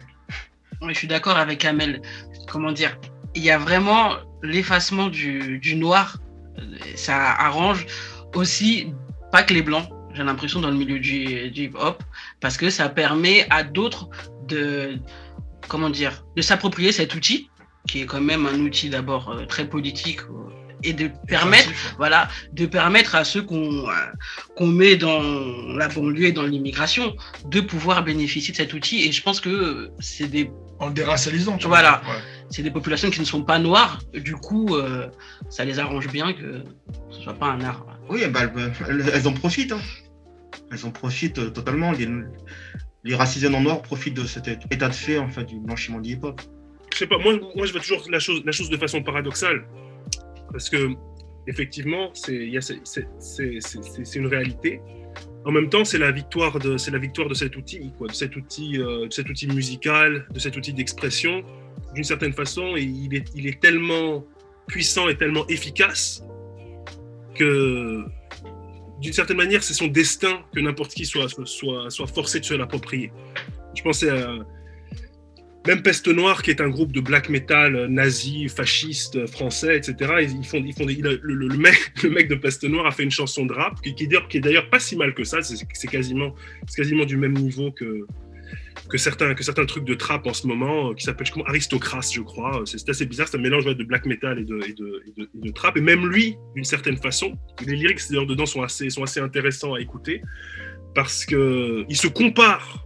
[0.88, 2.00] je suis d'accord avec Amel.
[2.48, 2.98] Comment dire?
[3.35, 6.18] Il y a vraiment l'effacement du, du noir.
[6.94, 7.87] Ça arrange
[8.35, 8.92] aussi
[9.30, 12.02] pas que les blancs, j'ai l'impression, dans le milieu du, hip-hop,
[12.40, 14.09] parce que ça permet à d'autres
[14.48, 14.98] de,
[15.68, 17.50] comment dire, de s'approprier cet outil,
[17.87, 20.50] qui est quand même un outil d'abord euh, très politique euh,
[20.83, 23.92] et de permettre, voilà, de permettre à ceux qu'on euh,
[24.57, 25.20] qu'on met dans
[25.76, 27.14] la banlieue et dans l'immigration
[27.46, 29.02] de pouvoir bénéficier de cet outil.
[29.02, 31.57] Et je pense que c'est des en déracialisant.
[31.57, 32.02] Tu voilà,
[32.50, 34.00] c'est des populations qui ne sont pas noires.
[34.12, 34.76] Du coup,
[35.48, 36.62] ça les arrange bien que
[37.11, 37.87] ce soit pas un art.
[38.11, 38.42] Oui, bah,
[38.87, 39.72] elles, en profitent.
[39.72, 39.81] Hein
[40.70, 41.92] elles en profitent euh, totalement.
[41.92, 42.08] Les,
[43.04, 46.12] les racisés non noirs profitent de cet état de fait en fait, du blanchiment du
[46.12, 46.40] hip-hop.
[46.92, 49.64] Je sais pas, moi, moi je vois toujours la chose, de façon paradoxale.
[50.50, 50.90] Parce que,
[51.46, 52.50] effectivement, c'est
[54.16, 54.80] une réalité.
[55.44, 58.34] En même temps, c'est la victoire de, la victoire de cet outil, quoi, de cet
[58.34, 61.44] outil, euh, de cet outil musical, de cet outil d'expression.
[61.94, 64.24] D'une certaine façon, il est tellement
[64.66, 66.22] puissant et tellement efficace
[67.34, 68.04] que
[69.00, 72.54] d'une certaine manière, c'est son destin que n'importe qui soit, soit, soit forcé de se
[72.54, 73.12] l'approprier.
[73.74, 74.38] Je pensais à
[75.66, 80.12] même Peste Noire, qui est un groupe de black metal nazi, fasciste, français, etc.
[80.20, 83.46] Ils, font, ils font le, mec, le mec de Peste Noire a fait une chanson
[83.46, 85.38] de rap qui, qui est d'ailleurs pas si mal que ça.
[85.42, 86.35] C'est quasiment,
[86.76, 88.06] quasiment du même niveau que,
[88.88, 92.12] que certains, que certains trucs de trap en ce moment, euh, qui s'appellent comment Aristocrace,
[92.12, 92.62] je crois.
[92.64, 95.76] C'est assez bizarre, c'est un mélange de black metal et de, et de, de, trap.
[95.76, 99.80] Et même lui, d'une certaine façon, les lyrics dedans sont assez, sont assez intéressants à
[99.80, 100.22] écouter
[100.94, 102.86] parce qu'il se compare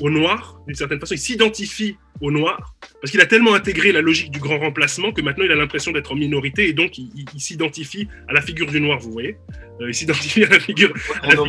[0.00, 4.00] au noir, d'une certaine façon, il s'identifie au noir, parce qu'il a tellement intégré la
[4.00, 7.10] logique du grand remplacement que maintenant il a l'impression d'être en minorité et donc il,
[7.14, 9.36] il- il s'identifie à la figure du noir, vous voyez.
[9.80, 11.44] Euh, Il s'identifie à la figure, à la en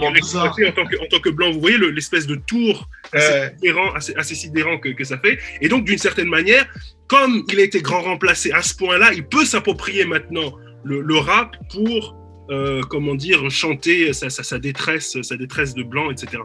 [0.56, 3.94] figure tant, que, en tant que blanc, vous voyez le- l'espèce de tour assez sidérant,
[3.94, 5.40] assez, assez sidérant que, que ça fait.
[5.62, 6.66] Et donc, d'une certaine manière,
[7.08, 11.16] comme il a été grand remplacé à ce point-là, il peut s'approprier maintenant le, le
[11.18, 12.18] rap pour,
[12.50, 16.44] euh, comment dire, chanter sa, sa- sa détresse, sa détresse de blanc, etc.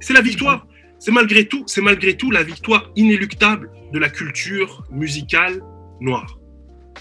[0.00, 0.66] C'est- la victoire.
[0.98, 5.60] C'est malgré tout, c'est malgré tout la victoire inéluctable de la culture musicale
[6.00, 6.38] noire.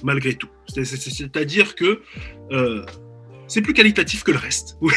[0.04, 0.50] Malgré tout.
[0.68, 2.02] C'est- c'est- c'est- C'est-à-dire que
[2.52, 2.86] euh,
[3.48, 4.78] c'est plus qualitatif que le reste.
[4.82, 4.90] Vous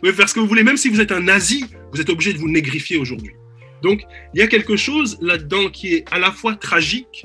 [0.00, 2.32] pouvez, faire ce que vous voulez, même si vous êtes un nazi, vous êtes obligé
[2.32, 3.32] de vous négrifier aujourd'hui.
[3.82, 4.02] Donc,
[4.34, 7.24] il y a quelque chose là-dedans qui est à la fois tragique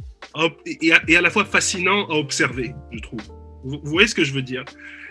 [0.82, 3.20] et à, la fois fascinant à observer, je trouve.
[3.64, 4.64] Vous, voyez ce que je veux dire?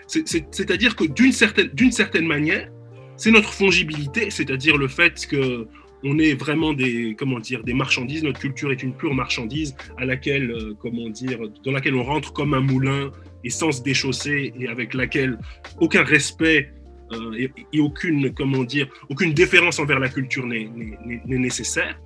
[0.07, 2.69] C'est- c'est- C'est-à-dire que d'une certaine, d'une certaine manière,
[3.17, 5.67] c'est notre fongibilité, c'est-à-dire le fait que
[6.03, 8.23] on est vraiment des, comment dire, des marchandises.
[8.23, 12.33] Notre culture est une pure marchandise à laquelle, euh, comment dire, dans laquelle on rentre
[12.33, 13.11] comme un moulin
[13.43, 15.37] et sans se déchausser et avec laquelle
[15.79, 16.73] aucun respect
[17.13, 20.69] euh, et, aucune, comment dire, aucune déférence envers la culture n'est
[21.25, 21.99] nécessaire.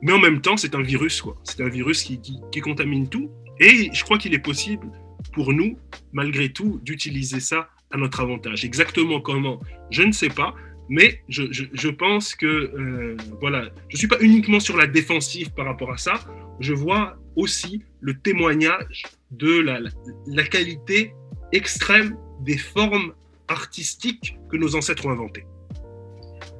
[0.00, 1.36] Mais en même temps, c'est un virus, quoi.
[1.44, 3.30] C'est un virus qui, qui contamine tout.
[3.60, 4.86] Et je crois qu'il est possible
[5.32, 5.76] pour nous,
[6.12, 8.64] malgré tout, d'utiliser ça à notre avantage.
[8.64, 10.54] Exactement comment, je ne sais pas,
[10.88, 15.66] mais je, pense que, euh, voilà, je ne suis pas uniquement sur la défensive par
[15.66, 16.14] rapport à ça,
[16.60, 19.90] je vois aussi le témoignage de la, la,
[20.26, 21.14] la qualité
[21.52, 23.12] extrême des formes
[23.48, 25.46] artistiques que nos ancêtres ont inventées.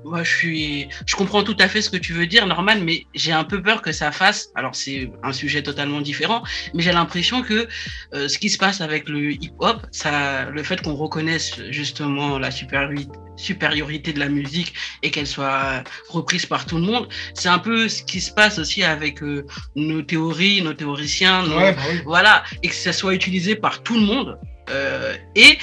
[0.04, 3.06] Moi, je suis, je comprends tout à fait ce que tu veux dire, Norman, mais
[3.14, 4.48] j'ai un peu peur que ça fasse.
[4.54, 6.42] Alors, c'est un sujet totalement différent,
[6.74, 7.68] mais j'ai l'impression que
[8.14, 12.50] euh, ce qui se passe avec le hip-hop, ça, le fait qu'on reconnaisse justement la
[12.50, 17.58] supériorité, supériorité de la musique et qu'elle soit reprise par tout le monde, c'est un
[17.58, 21.82] peu ce qui se passe aussi avec euh, nos théories, nos théoriciens, nos- Ouais, bah
[21.90, 22.00] oui.
[22.04, 24.38] voilà, et que ça soit utilisé par tout le monde,
[24.70, 25.58] euh, et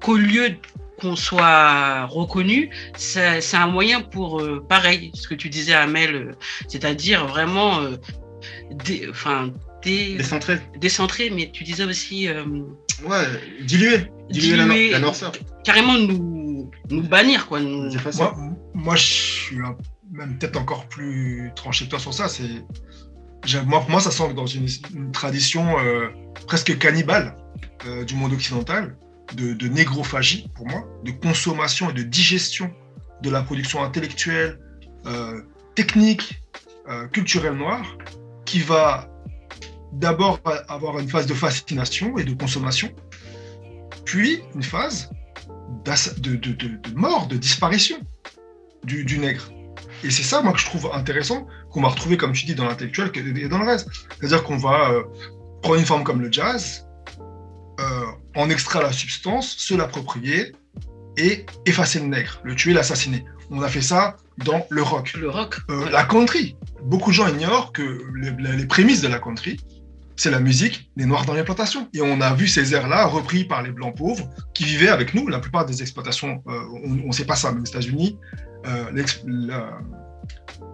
[0.00, 0.56] qu'au lieu
[1.00, 6.32] qu'on soit reconnu, c'est un moyen pour, euh, pareil, ce que tu disais, Amel, euh,
[6.68, 7.96] c'est-à-dire vraiment, euh,
[8.84, 9.50] dé- enfin,
[9.82, 10.58] dé- Décentré.
[10.78, 12.44] décentrer, mais tu disais aussi euh,
[13.04, 13.24] Ouais,
[13.62, 14.06] diluer.
[14.30, 14.90] Diluer, la, Diluer.
[14.90, 15.32] la noirceur.
[15.64, 17.60] carrément nous, nous bannir, quoi.
[17.60, 17.90] Nous.
[18.16, 18.34] Moi,
[18.74, 19.76] moi, je suis un-
[20.10, 22.28] même peut-être encore plus tranché que toi sur ça.
[22.28, 22.48] C'est,
[23.66, 26.08] moi, pour moi, ça semble dans une, une tradition euh,
[26.46, 27.36] presque cannibale
[27.86, 28.96] euh, du monde occidental,
[29.34, 32.72] de, négrophagie, pour moi, de consommation et de digestion
[33.22, 34.58] de la production intellectuelle,
[35.06, 35.42] euh,
[35.74, 36.42] technique,
[36.88, 37.84] euh, culturelle noire,
[38.44, 39.08] qui va
[39.92, 42.90] d'abord avoir une phase de fascination et de consommation,
[44.04, 45.10] puis une phase
[45.84, 47.96] de, mort, de disparition
[48.84, 49.50] du, nègre.
[50.04, 52.64] Et c'est ça, moi, que je trouve intéressant, qu'on va retrouver, comme tu dis, dans
[52.64, 53.88] l'intellectuel et dans le reste.
[54.18, 55.02] C'est-à-dire qu'on va euh,
[55.62, 56.86] prendre une forme comme le jazz,
[58.36, 60.52] en extraire la substance, se l'approprier
[61.16, 63.24] et effacer le nègre, le tuer, l'assassiner.
[63.50, 65.14] On a fait ça dans le rock.
[65.14, 65.58] le rock.
[65.70, 66.56] Euh, la country.
[66.82, 69.58] Beaucoup de gens ignorent que les, prémices de la country,
[70.16, 71.88] c'est la musique des Noirs dans les plantations.
[71.94, 75.28] Et on a vu ces airs-là repris par les Blancs pauvres qui vivaient avec nous.
[75.28, 78.18] La plupart des exploitations, euh, on ne sait pas ça, mais aux États-Unis,
[78.66, 79.54] euh,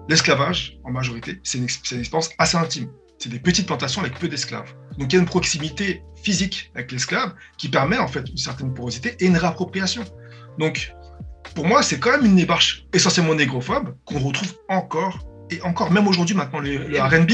[0.08, 2.88] l'esclavage, en majorité, c'est une, une expérience assez intime.
[3.18, 4.74] C'est des petites plantations avec peu d'esclaves.
[4.98, 8.72] Donc il y a une proximité physique avec l'esclave qui permet en fait une certaine
[8.74, 10.04] porosité et une réappropriation.
[10.58, 10.92] Donc
[11.54, 15.18] pour moi, c'est quand même une démarche essentiellement négrophobe qu'on retrouve encore
[15.50, 17.30] et encore, même aujourd'hui maintenant, le, le RB.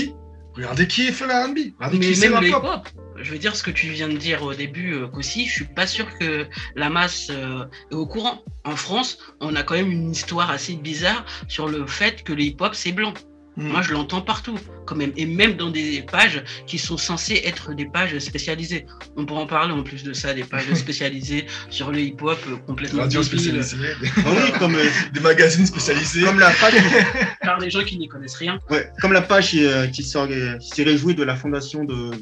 [0.55, 2.65] Regardez qui fait le RB, regardez Mais qui c'est même la pop.
[2.65, 2.89] hip-hop.
[3.23, 5.65] Je veux dire ce que tu viens de dire au début euh, qu'aussi, je suis
[5.65, 8.43] pas sûr que la masse euh, est au courant.
[8.65, 12.43] En France, on a quand même une histoire assez bizarre sur le fait que le
[12.43, 13.15] hip-hop c'est blanc.
[13.61, 13.69] Mm.
[13.69, 17.75] Moi, je l'entends partout, quand même, et même dans des pages qui sont censées être
[17.75, 18.87] des pages spécialisées.
[19.17, 22.57] On pourra en parler en plus de ça, des pages spécialisées sur le hip-hop euh,
[22.67, 26.23] complètement Radio spécialisée, des, Ah oui, comme, euh, des magazines spécialisés.
[26.25, 26.75] comme la page,
[27.43, 28.59] par des gens qui n'y connaissent rien.
[28.71, 32.13] ouais, comme la page qui, euh, qui s'est réjouie de la fondation de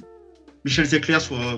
[0.65, 1.57] Michel Zecler sur euh,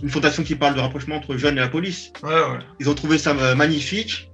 [0.00, 2.12] une fondation qui parle de rapprochement entre jeunes et la police.
[2.22, 2.58] Ouais, ouais.
[2.78, 4.30] Ils ont trouvé ça euh, magnifique,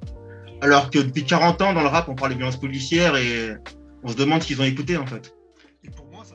[0.61, 3.55] alors que depuis 40 ans dans le rap, on parle de violences policières et
[4.05, 5.35] on se demande qu'ils ont écouté en fait.
[5.83, 6.35] Et pour moi, ça,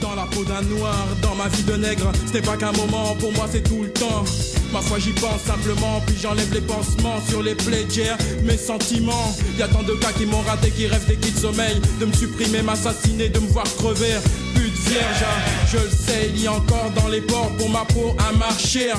[0.00, 3.32] Dans la peau d'un noir, dans ma vie de nègre, n'est pas qu'un moment, pour
[3.32, 4.24] moi c'est tout le temps.
[4.72, 9.34] Ma foi j'y pense simplement, puis j'enlève les pansements sur les plaies d'hier, mes sentiments.
[9.58, 12.06] Y a tant de cas qui m'ont raté, qui rêvent des kits de sommeil, de
[12.06, 14.18] me supprimer, m'assassiner, de me voir crever.
[14.54, 17.84] Pute vierge, hein, je le sais, il y a encore dans les ports pour ma
[17.84, 18.92] peau un marché.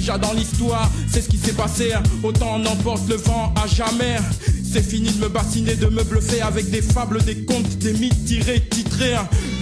[0.00, 1.92] Déjà dans l'histoire, c'est ce qui s'est passé.
[2.22, 4.16] Autant on emporte le vent à jamais.
[4.72, 8.24] C'est fini de me bassiner, de me bluffer avec des fables, des contes, des mythes
[8.24, 9.16] tirés, titrés,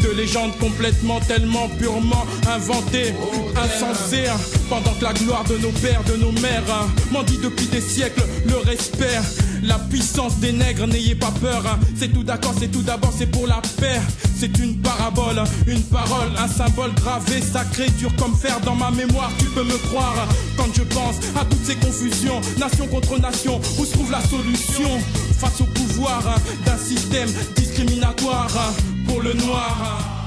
[0.05, 3.14] de légendes complètement, tellement purement inventées,
[3.57, 4.30] insensées.
[4.70, 8.22] Pendant que la gloire de nos pères, de nos mères, m'en dit depuis des siècles
[8.47, 9.18] le respect.
[9.62, 11.62] La puissance des nègres, n'ayez pas peur.
[11.96, 14.00] C'est tout d'accord, c'est tout d'abord, c'est pour la paix.
[14.36, 19.30] C'est une parabole, une parole, un symbole gravé, sacré, dur comme fer dans ma mémoire.
[19.38, 23.84] Tu peux me croire quand je pense à toutes ces confusions, nation contre nation, où
[23.84, 25.00] se trouve la solution?
[25.38, 26.22] Face au pouvoir
[26.64, 28.72] d'un système discriminatoire
[29.06, 30.18] pour le noir.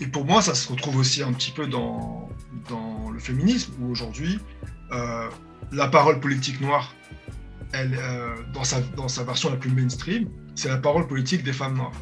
[0.00, 2.28] Et pour moi, ça se retrouve aussi un petit peu dans,
[3.12, 4.38] le féminisme, où aujourd'hui,
[4.92, 5.28] euh,
[5.72, 6.94] la parole politique noire,
[7.72, 11.92] elle, euh, dans, sa, version la plus mainstream, c'est la parole politique des femmes noires.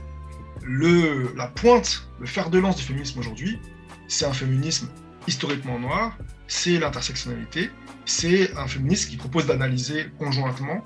[0.62, 3.58] Le, la pointe, le fer de lance du féminisme aujourd'hui,
[4.06, 4.88] c'est un féminisme
[5.26, 7.70] historiquement noir, c'est l'intersectionnalité,
[8.04, 10.84] c'est un féminisme qui propose d'analyser conjointement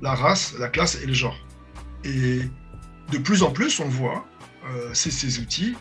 [0.00, 1.36] la race, la classe et le genre.
[2.04, 2.40] Et
[3.12, 4.26] de plus en plus, on voit
[4.68, 5.76] euh, ces, ces outils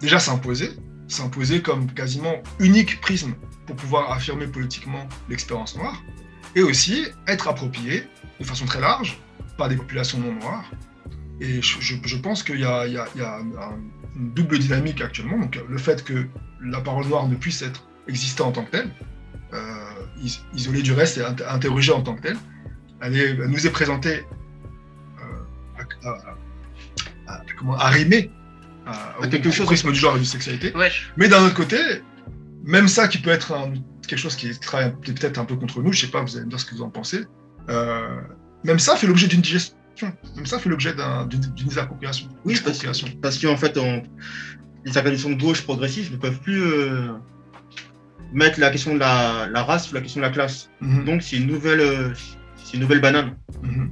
[0.00, 0.70] déjà s'imposer,
[1.08, 3.34] s'imposer comme quasiment unique prisme
[3.66, 6.02] pour pouvoir affirmer politiquement l'expérience noire,
[6.56, 8.04] et aussi être approprié
[8.38, 9.18] de façon très large
[9.56, 10.70] par des populations non noires.
[11.40, 12.84] Et je, pense qu'il y a,
[14.16, 15.38] une double dynamique actuellement.
[15.38, 16.26] Donc, le fait que
[16.60, 18.90] la parole noire ne puisse être exister en tant que telle,
[19.54, 22.36] euh, isolée du reste et interrogée en tant que telle,
[23.00, 24.26] elle, nous est présentée
[25.18, 28.30] euh, à, à, à, comment, arrimée
[28.86, 30.72] à, quelque chose prisme du genre et de sexualité.
[30.74, 30.90] Ouais.
[31.16, 31.78] Mais d'un autre côté,
[32.64, 33.72] même ça qui peut être un,
[34.06, 36.50] quelque chose qui travaille peut-être un peu contre nous, je sais pas, vous allez me
[36.50, 37.24] dire ce que vous en pensez,
[37.68, 38.20] euh,
[38.64, 39.76] même ça fait l'objet d'une digestion.
[40.36, 41.28] Même ça fait l'objet d'une un,
[41.66, 42.28] désappropriation.
[42.44, 42.82] Oui, parce,
[43.20, 44.02] parce qu'en fait, on,
[44.84, 47.12] les organisations de gauche progressistes ne peuvent plus euh,
[48.32, 50.70] mettre la question de la, la, race ou la question de la classe.
[50.80, 51.04] Mm -hmm.
[51.04, 52.14] Donc, c'est une nouvelle, euh,
[52.56, 53.36] c'est une nouvelle banane.
[53.62, 53.88] Mm -hmm.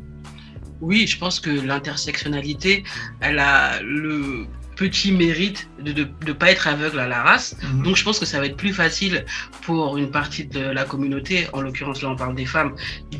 [0.80, 2.84] Oui, je pense que l'intersectionnalité,
[3.20, 4.47] elle a le
[4.79, 7.57] petit mérite de ne pas être aveugle à la race.
[7.57, 7.83] Mmh.
[7.83, 9.24] Donc je pense que ça va être plus facile
[9.62, 12.74] pour une partie de la communauté, en l'occurrence là on parle des femmes,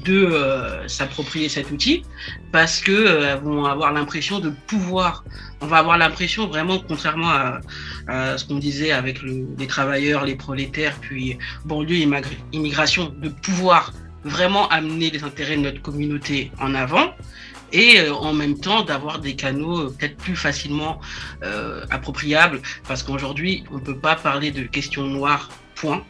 [0.05, 2.05] de euh, s'approprier cet outil
[2.53, 5.25] parce que euh, vont avoir l'impression de pouvoir.
[5.61, 7.61] On va avoir l'impression vraiment, contrairement à,
[8.07, 12.07] à ce qu'on disait avec le, les travailleurs, les prolétaires, puis banlieue,
[12.53, 13.93] immigration, de pouvoir
[14.25, 17.15] vraiment amener les intérêts de notre communauté en avant
[17.73, 21.01] et euh, en même temps d'avoir des canaux euh, peut-être plus facilement
[21.43, 22.61] euh, appropriables.
[22.87, 26.05] Parce qu'aujourd'hui on peut pas parler de questions noires point.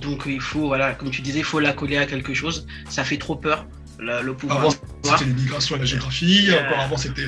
[0.00, 2.66] Donc il faut voilà comme tu disais il faut la coller à quelque chose.
[2.88, 3.66] Ça fait trop peur
[3.98, 4.70] la, le pouvoir avant
[5.02, 6.50] c'était l'immigration et la géographie.
[6.50, 6.66] Euh...
[6.66, 7.26] encore avant c'était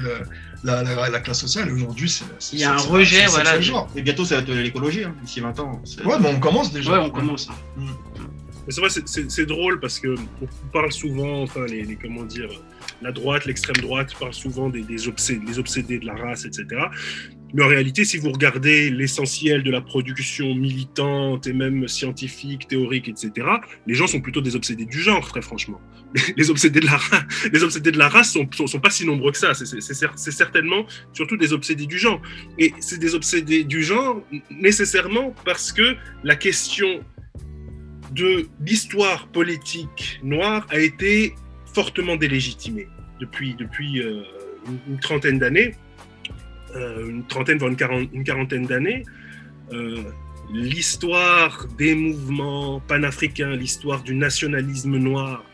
[0.65, 1.69] la, la, la, classe sociale.
[1.69, 3.57] Et aujourd'hui c'est il y a un rejet voilà.
[3.97, 5.83] et bientôt ça va être l'écologie hein, d'ici 20 ans.
[6.05, 6.93] Ouais mais on commence déjà.
[6.93, 7.87] Ouais on commence mmh.
[8.69, 12.51] c'est vrai c'est drôle parce que on parle souvent enfin les, les comment dire
[13.03, 16.67] la droite, l'extrême droite parle souvent des, des obsédés, de la race, etc.
[17.55, 23.09] Mais en réalité, si vous regardez l'essentiel de la production militante et même scientifique, théorique,
[23.09, 23.47] etc.,
[23.87, 25.81] les gens sont plutôt des obsédés du genre, très franchement.
[26.37, 26.99] Les obsédés de la,
[27.53, 29.53] les obsédés de la race sont pas si nombreux que ça.
[29.55, 32.23] C'est certainement surtout des obsédés du genre.
[32.59, 37.01] Et c'est des obsédés du genre nécessairement parce que la question
[38.13, 41.35] de l'histoire politique noire a été
[41.79, 42.89] fortement délégitimé
[43.21, 44.25] depuis, depuis euh,
[44.89, 45.77] une, trentaine d'années,
[46.75, 49.05] euh, une trentaine, voire une, quarante, une quarantaine d'années.
[49.73, 50.03] Euh,
[50.53, 55.45] l'histoire des mouvements panafricains, l'histoire du nationalisme noir,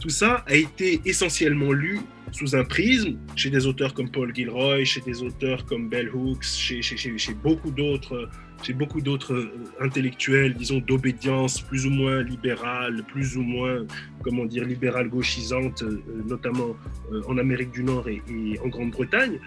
[0.00, 1.98] tout ça a été essentiellement lu
[2.32, 6.44] sous un prisme chez des auteurs comme Paul Gilroy, chez des auteurs comme Bell Hooks,
[6.44, 8.28] chez, beaucoup d'autres
[8.62, 13.84] chez beaucoup d'autres intellectuels, disons, d'obédience plus ou moins libérale, plus ou moins,
[14.22, 15.82] comment dire, libérale gauchisante,
[16.28, 16.76] notamment
[17.26, 19.40] en Amérique du Nord et, et en Grande-Bretagne,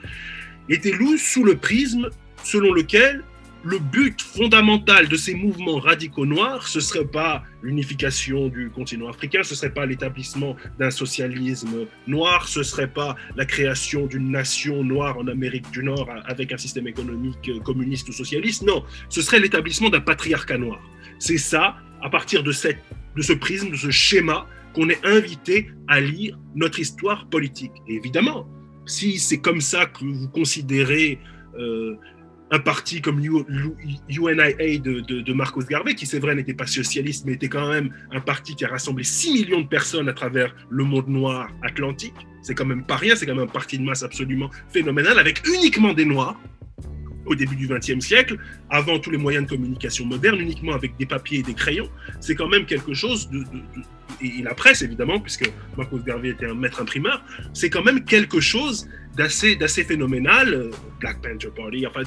[0.67, 2.09] était lu sous le prisme
[2.43, 3.23] selon lequel
[3.65, 9.41] le but fondamental de ces mouvements radicaux noirs, ce serait pas l'unification du continent africain,
[9.41, 15.17] ce serait pas l'établissement d'un socialisme noir, ce serait pas la création d'une nation noire
[15.17, 19.89] en Amérique du Nord avec un système économique communiste ou socialiste, non, ce serait l'établissement
[19.89, 20.79] d'un patriarcat noir.
[21.17, 22.83] C'est ça, à partir de, cette,
[23.15, 24.45] de ce prisme, de ce schéma,
[24.75, 27.71] qu'on est invité à lire notre histoire politique.
[27.87, 28.47] Et évidemment,
[28.85, 31.17] si c'est comme ça que vous considérez
[31.57, 31.95] euh,
[32.51, 37.33] un parti comme UNIA de, de, Marcos Garvey, qui c'est vrai n'était pas socialiste, mais
[37.33, 40.83] était quand même un parti qui a rassemblé 6 millions de personnes à travers le
[40.83, 42.13] monde noir atlantique.
[42.41, 45.41] C'est quand même pas rien, c'est quand même un parti de masse absolument phénoménal, avec
[45.47, 46.39] uniquement des noirs
[47.25, 48.37] au début du XXe siècle,
[48.69, 51.89] avant tous les moyens de communication modernes, uniquement avec des papiers et des crayons.
[52.19, 53.27] C'est quand même quelque chose
[54.21, 57.23] et la presse évidemment, puisque Marcos Garvey était un maître imprimeur,
[57.53, 60.53] c'est quand même quelque chose d'assez, d'assez phénoménal.
[60.53, 62.01] Euh, Black Panther Party, enfin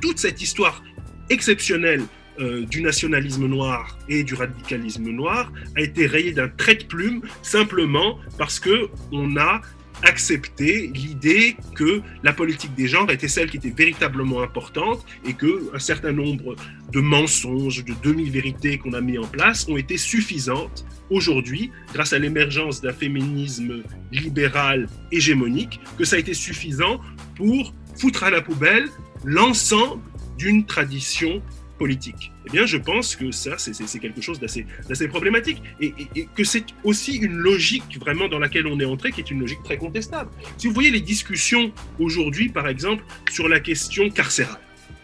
[0.00, 0.82] toute cette histoire
[1.30, 2.02] exceptionnelle
[2.40, 7.22] euh, du nationalisme noir et du radicalisme noir a été rayée d'un trait de plume
[7.42, 9.62] simplement parce que on a
[10.04, 15.70] accepter l'idée que la politique des genres était celle qui était véritablement importante et que
[15.74, 16.56] un certain nombre
[16.92, 22.18] de mensonges, de demi-vérités qu'on a mis en place ont été suffisantes aujourd'hui, grâce à
[22.18, 23.82] l'émergence d'un féminisme
[24.12, 27.00] libéral hégémonique, que ça a été suffisant
[27.36, 28.88] pour foutre à la poubelle
[29.24, 30.02] l'ensemble
[30.38, 31.42] d'une tradition
[31.78, 32.32] politique.
[32.46, 35.92] Eh bien, je pense que ça, c'est quelque chose d'assez problématique et,
[36.34, 39.62] que c'est aussi une logique vraiment dans laquelle on est entré qui est une logique
[39.64, 40.30] très contestable.
[40.56, 44.60] Si vous voyez les discussions aujourd'hui, par exemple, sur la question carcérale,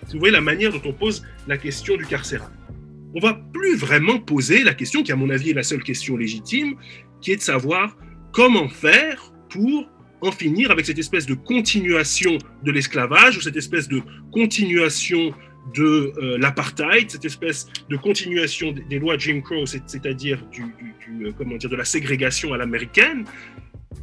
[0.07, 2.51] si vous voyez la manière dont on pose la question du carcéral,
[3.15, 6.17] on va plus vraiment poser la question qui, à mon avis, est la seule question
[6.17, 6.77] légitime,
[7.21, 7.97] qui est de savoir
[8.33, 9.91] comment faire pour
[10.23, 14.03] en finir avec cette espèce de continuation de l'esclavage ou cette espèce de
[14.33, 15.33] continuation
[15.75, 20.63] de euh, l'apartheid, cette espèce de continuation des, lois Jim Crow, c'est-à-dire du,
[21.23, 23.25] euh, comment dire, de la ségrégation à l'américaine,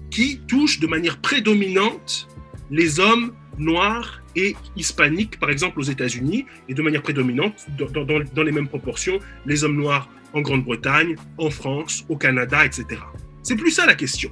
[0.09, 2.27] qui touche de manière prédominante
[2.69, 8.43] les hommes noirs et hispaniques, par exemple aux États-Unis, et de manière prédominante, dans, dans
[8.43, 13.01] les mêmes proportions, les hommes noirs en Grande-Bretagne, en France, au Canada, etc.
[13.41, 14.31] C'est plus ça la question.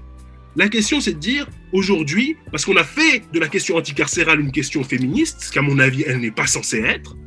[0.58, 4.54] La question, c'est de dire, aujourd'hui, parce qu'on a fait de la question anticarcérale une
[4.54, 7.18] question féministe, ce qu'à mon avis, elle n'est pas censée être,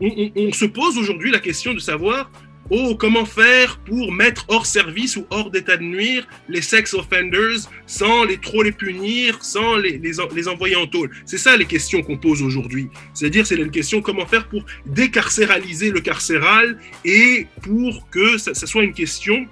[0.00, 2.30] on, se pose aujourd'hui la question de savoir,
[2.70, 7.68] oh, comment faire pour mettre hors service ou hors d'état de nuire les sex offenders
[7.86, 11.10] sans les trop les punir, sans les, les, envoyer en tôle?
[11.24, 12.90] C'est ça les questions qu'on pose aujourd'hui.
[13.12, 18.84] C'est-à-dire, c'est la question comment faire pour décarcéraliser le carcéral et pour que ça soit
[18.84, 19.48] une question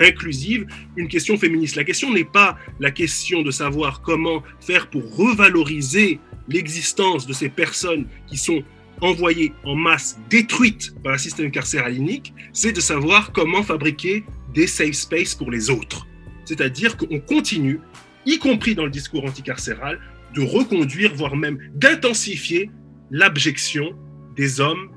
[0.00, 1.76] inclusive, une question féministe.
[1.76, 7.48] La question n'est pas la question de savoir comment faire pour revaloriser l'existence de ces
[7.48, 8.62] personnes qui sont
[9.00, 14.24] envoyées en masse, détruites par un système carcéral unique, c'est de savoir comment fabriquer
[14.54, 16.06] des safe spaces pour les autres.
[16.44, 17.80] C'est-à-dire qu'on continue,
[18.26, 20.00] y compris dans le discours anticarcéral,
[20.34, 22.70] de reconduire, voire même d'intensifier
[23.10, 23.96] l'abjection
[24.36, 24.90] des hommes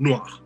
[0.00, 0.44] noirs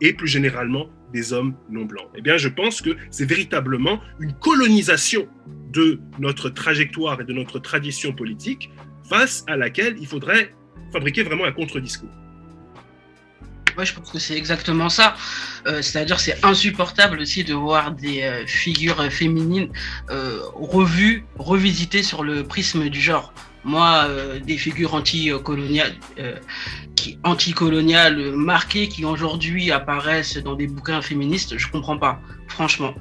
[0.00, 2.08] et plus généralement des hommes non blancs.
[2.14, 5.28] Eh bien, je pense que c'est véritablement une colonisation
[5.72, 8.70] de notre trajectoire et de notre tradition politique
[9.08, 10.54] face à laquelle il faudrait
[10.92, 12.10] fabriquer vraiment un contre-discours.
[13.76, 15.14] Ouais, je pense que c'est exactement ça.
[15.66, 19.68] Euh, c'est-à-dire, c'est insupportable aussi de voir des euh, figures féminines
[20.10, 23.32] euh, revues, revisitées sur le prisme du genre.
[23.68, 26.36] Moi, euh, des figures anticoloniales, euh,
[28.34, 32.94] marquées qui aujourd'hui apparaissent dans des bouquins féministes, je comprends pas, franchement.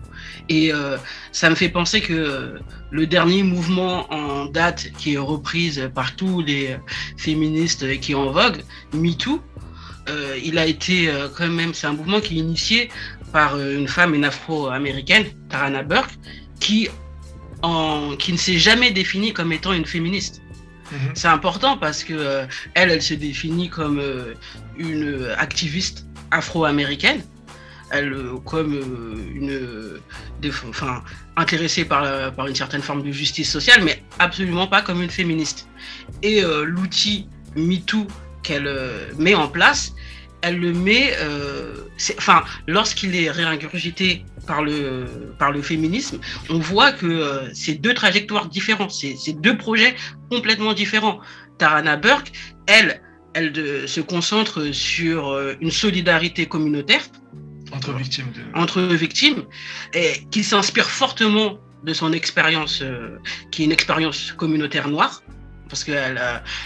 [0.49, 0.97] Et euh,
[1.31, 2.59] ça me fait penser que
[2.91, 6.75] le dernier mouvement en date qui est reprise par tous les
[7.15, 8.61] féministes qui est en vogue,
[8.93, 9.41] MeToo,
[10.43, 12.89] il a été quand même, c'est un mouvement qui est initié
[13.31, 16.11] par une femme, une afro-américaine, Tarana Burke,
[16.59, 16.89] qui,
[17.61, 20.41] en, qui ne s'est jamais définie comme étant une féministe.
[20.91, 21.11] Mhm.
[21.15, 24.33] C'est important parce que euh, elle, elle se définit comme euh,
[24.77, 27.23] une activiste afro-américaine.
[27.89, 28.73] Elle, euh, comme
[29.33, 29.99] une,
[30.67, 31.03] enfin,
[31.37, 35.67] intéressée par, par une certaine forme de justice sociale, mais absolument pas comme une féministe.
[36.21, 38.07] Et l'outil MeToo
[38.43, 38.69] qu'elle
[39.17, 39.93] met en place,
[40.47, 41.13] elle le met,
[42.17, 45.05] enfin, lorsqu'il est réingurgité par le,
[45.37, 46.19] par le féminisme,
[46.49, 49.93] on voit que euh, c'est deux trajectoires différentes, c'est deux projets
[50.31, 51.19] complètement différents.
[51.59, 52.31] Tarana Burke,
[52.65, 53.01] elle,
[53.33, 57.03] elle de, se concentre sur euh, une solidarité communautaire
[57.73, 59.43] entre victimes, entre victimes,
[59.93, 63.17] et qui s'inspire fortement de son expérience, euh,
[63.51, 65.21] qui est une expérience communautaire noire
[65.67, 66.19] parce qu'elle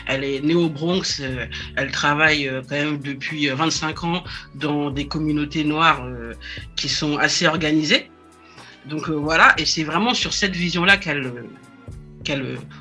[0.07, 1.45] elle est née au Bronx, euh,
[1.75, 4.23] elle travaille euh, quand même depuis 25 ans
[4.55, 6.33] dans des communautés noires euh,
[6.75, 8.09] qui sont assez organisées.
[8.85, 11.31] Donc voilà, et c'est vraiment sur cette vision-là qu'elle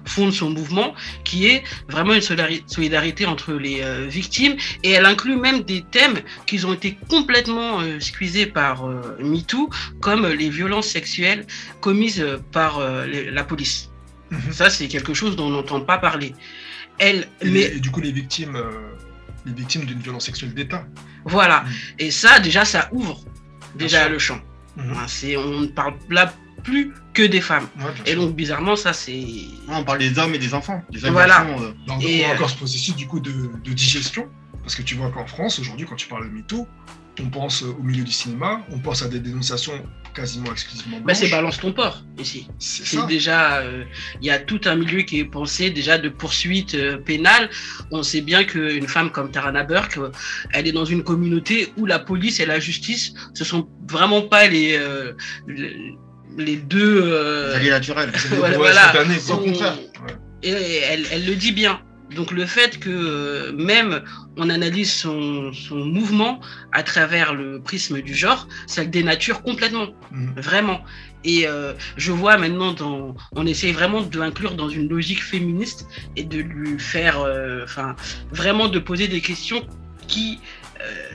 [0.06, 0.94] fonde son mouvement,
[1.24, 2.22] qui est vraiment une
[2.66, 8.46] solidarité entre les victimes, et elle inclut même des thèmes qui ont été complètement squeezés
[8.46, 8.86] par
[9.18, 9.68] MeToo,
[10.00, 11.46] comme les violences sexuelles
[11.82, 13.89] commises par la police.
[14.30, 14.52] Mhm.
[14.52, 16.34] Ça, c'est quelque chose dont on n'entend pas parler.
[16.98, 17.80] Elle, et, mais...
[17.80, 18.70] du coup, les victimes, euh,
[19.46, 20.86] les victimes d'une violence sexuelle d'État.
[21.24, 21.62] Voilà.
[21.62, 21.68] Mm.
[21.98, 23.20] Et ça, déjà, ça ouvre
[23.74, 24.40] déjà le champ.
[24.76, 24.92] Mhm.
[24.92, 27.66] Hein, c'est, on ne parle là plus que des femmes.
[27.78, 29.24] Ouais, Et donc, bizarrement, ça, c'est.
[29.68, 30.82] Ah, on parle des hommes et des enfants.
[30.90, 31.46] Des hommes Voilà.
[31.48, 34.28] et euh, Donc, Et, on a euh, encore ce processus du coup de, de digestion,
[34.62, 36.68] parce que tu vois qu'en France, aujourd'hui, quand tu parles de MeToo,
[37.20, 39.72] on pense au milieu du cinéma, on pense à des dénonciations
[40.14, 42.48] quasiment exclusivement Bah, c'est balance ton port ici.
[42.58, 43.84] C'est déjà, euh,
[44.20, 47.48] il y a tout un milieu qui est pensé déjà de poursuite euh, pénale.
[47.92, 50.10] On sait bien qu'une femme comme Tarana Burke, euh,
[50.52, 54.48] elle est dans une communauté où la police et la justice, ce sont vraiment pas
[54.48, 55.12] les euh,
[55.46, 55.94] les,
[56.38, 57.02] les deux.
[57.04, 58.10] euh, les alliés naturels.
[58.16, 58.92] C'est des Voilà,
[59.30, 59.78] Au contraire.
[60.06, 60.14] Ouais.
[60.42, 61.80] et elle, elle le dit bien.
[62.14, 64.02] Donc le fait que euh, même
[64.36, 66.40] on analyse son, son mouvement
[66.72, 69.88] à travers le prisme du genre, ça le dénature complètement.
[70.10, 70.34] Mhm.
[70.36, 70.80] Vraiment.
[71.24, 75.86] Et euh, je vois maintenant, dans, on essaye vraiment de l'inclure dans une logique féministe
[76.16, 77.94] et de lui faire, euh, enfin,
[78.32, 79.66] vraiment de poser des questions
[80.08, 80.40] qui,
[80.80, 81.10] euh,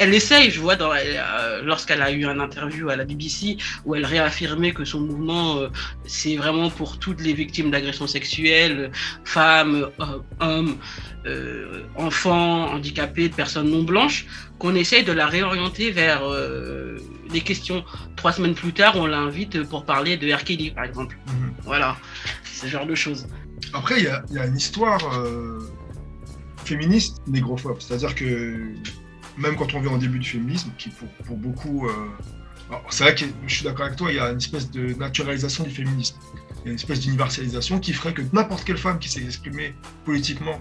[0.00, 3.94] elle essaye, je vois, dans, euh, lorsqu'elle a eu un interview à la BBC où
[3.94, 5.68] elle réaffirmait que son mouvement, euh,
[6.06, 8.92] c'est vraiment pour toutes les victimes d'agressions sexuelles,
[9.24, 10.78] femmes, euh, hommes,
[11.96, 14.24] enfants, handicapés, personnes non blanches,
[14.58, 16.22] qu'on essaye de la réorienter vers
[17.30, 17.84] des questions
[18.16, 20.44] trois semaines plus tard, on l'invite pour parler de R.
[20.44, 21.18] Kelly, par exemple.
[21.26, 21.52] Mhm.
[21.64, 21.98] Voilà,
[22.44, 23.26] ce genre de choses.
[23.74, 25.02] Après, il y y a une histoire
[26.64, 27.76] féministe négrophobe.
[27.80, 28.72] C'est-à-dire que
[29.40, 31.88] même quand on vient en début du féminisme, qui pour, pour beaucoup.
[31.88, 31.92] euh,
[32.90, 35.64] c'est vrai que je suis d'accord avec toi, il y a une espèce de naturalisation
[35.64, 36.16] du féminisme.
[36.62, 39.74] Il y a une espèce d'universalisation qui ferait que n'importe quelle femme qui s'est exprimée
[40.04, 40.60] politiquement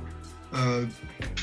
[0.55, 0.85] euh,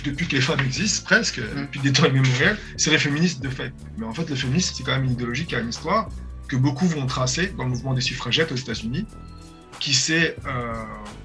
[0.04, 1.60] depuis que les femmes existent, presque, Mm.
[1.60, 3.72] depuis des temps immémoriels, serait féministe de fait.
[3.98, 6.08] Mais en fait, le féminisme, c'est quand même une idéologie qui a une histoire
[6.48, 9.06] que beaucoup vont tracer dans le mouvement des suffragettes aux États-Unis,
[9.78, 10.72] qui s'est euh,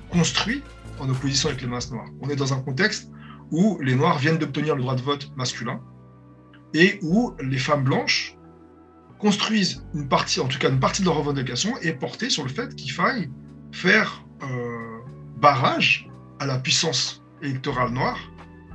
[0.09, 0.62] construit
[0.99, 2.07] en opposition avec les masses noires.
[2.22, 3.09] On est dans un contexte
[3.49, 5.80] où les Noirs viennent d'obtenir le droit de vote masculin
[6.74, 8.36] et où les femmes blanches
[9.19, 12.49] construisent une partie, en tout cas une partie de leur revendication, est portée sur le
[12.49, 13.30] fait qu'il faille
[13.72, 14.99] faire euh,
[15.38, 16.09] barrage
[16.39, 18.17] à la puissance électorale noire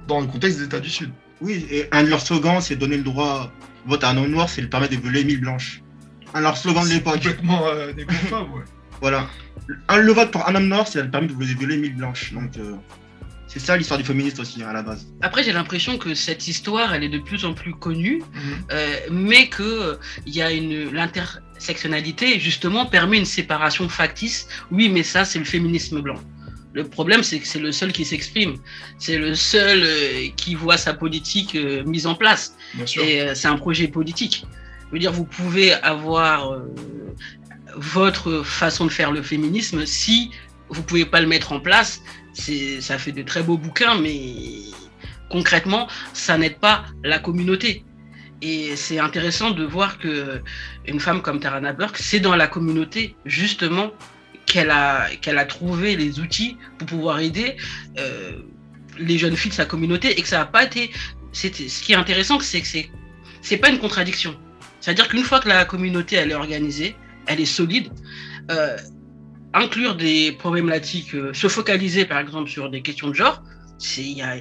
[0.06, 1.10] dans le contexte des États du Sud.
[1.40, 3.50] Oui, et un de leurs slogans, c'est donner le droit
[3.84, 5.82] de vote à un homme noir, c'est le permettre de violer mille blanches.
[6.32, 7.14] Un de leurs slogans de l'époque.
[7.16, 8.64] complètement euh, ouais.
[9.00, 9.26] Voilà.
[9.88, 12.32] Un, le vote pour un homme noir, c'est le permis de violer mille blanches.
[12.32, 12.76] Donc, euh,
[13.58, 15.06] c'est ça l'histoire du féministe aussi, hein, à la base.
[15.22, 18.42] Après, j'ai l'impression que cette histoire, elle est de plus en plus connue, Mhm.
[18.72, 19.94] euh, mais que euh,
[20.26, 24.46] il y a une l'intersectionnalité justement permet une séparation factice.
[24.70, 26.20] Oui, mais ça, c'est le féminisme blanc.
[26.74, 28.56] Le problème, c'est que c'est le seul qui s'exprime.
[28.98, 32.54] C'est le seul euh, qui voit sa politique euh, mise en place.
[32.74, 33.02] Bien sûr.
[33.02, 34.44] Et euh, c'est un projet politique.
[34.88, 36.58] Je veux dire, vous pouvez avoir euh,
[37.74, 40.30] votre façon de faire le féminisme si
[40.68, 42.02] vous pouvez pas le mettre en place.
[42.36, 44.22] Ça fait de très beaux bouquins, mais
[45.30, 47.84] concrètement, ça n'aide pas la communauté.
[48.42, 50.42] Et c'est intéressant de voir que
[50.86, 53.90] une femme comme Tarana Burke, c'est dans la communauté justement
[54.44, 57.56] qu'elle a, qu'elle a trouvé les outils pour pouvoir aider
[57.98, 58.32] euh,
[58.98, 60.90] les jeunes filles de sa communauté et que ça n'a pas été.
[61.32, 62.90] Ce qui est intéressant, c'est que c'est,
[63.42, 64.38] c'est pas une contradiction.
[64.80, 66.94] C'est-à-dire qu'une fois que la communauté elle est organisée,
[67.26, 67.90] elle est solide,
[68.50, 68.76] euh,
[69.54, 73.42] inclure des problématiques, euh, se focaliser par exemple sur des questions de genre,
[73.98, 74.36] il y a,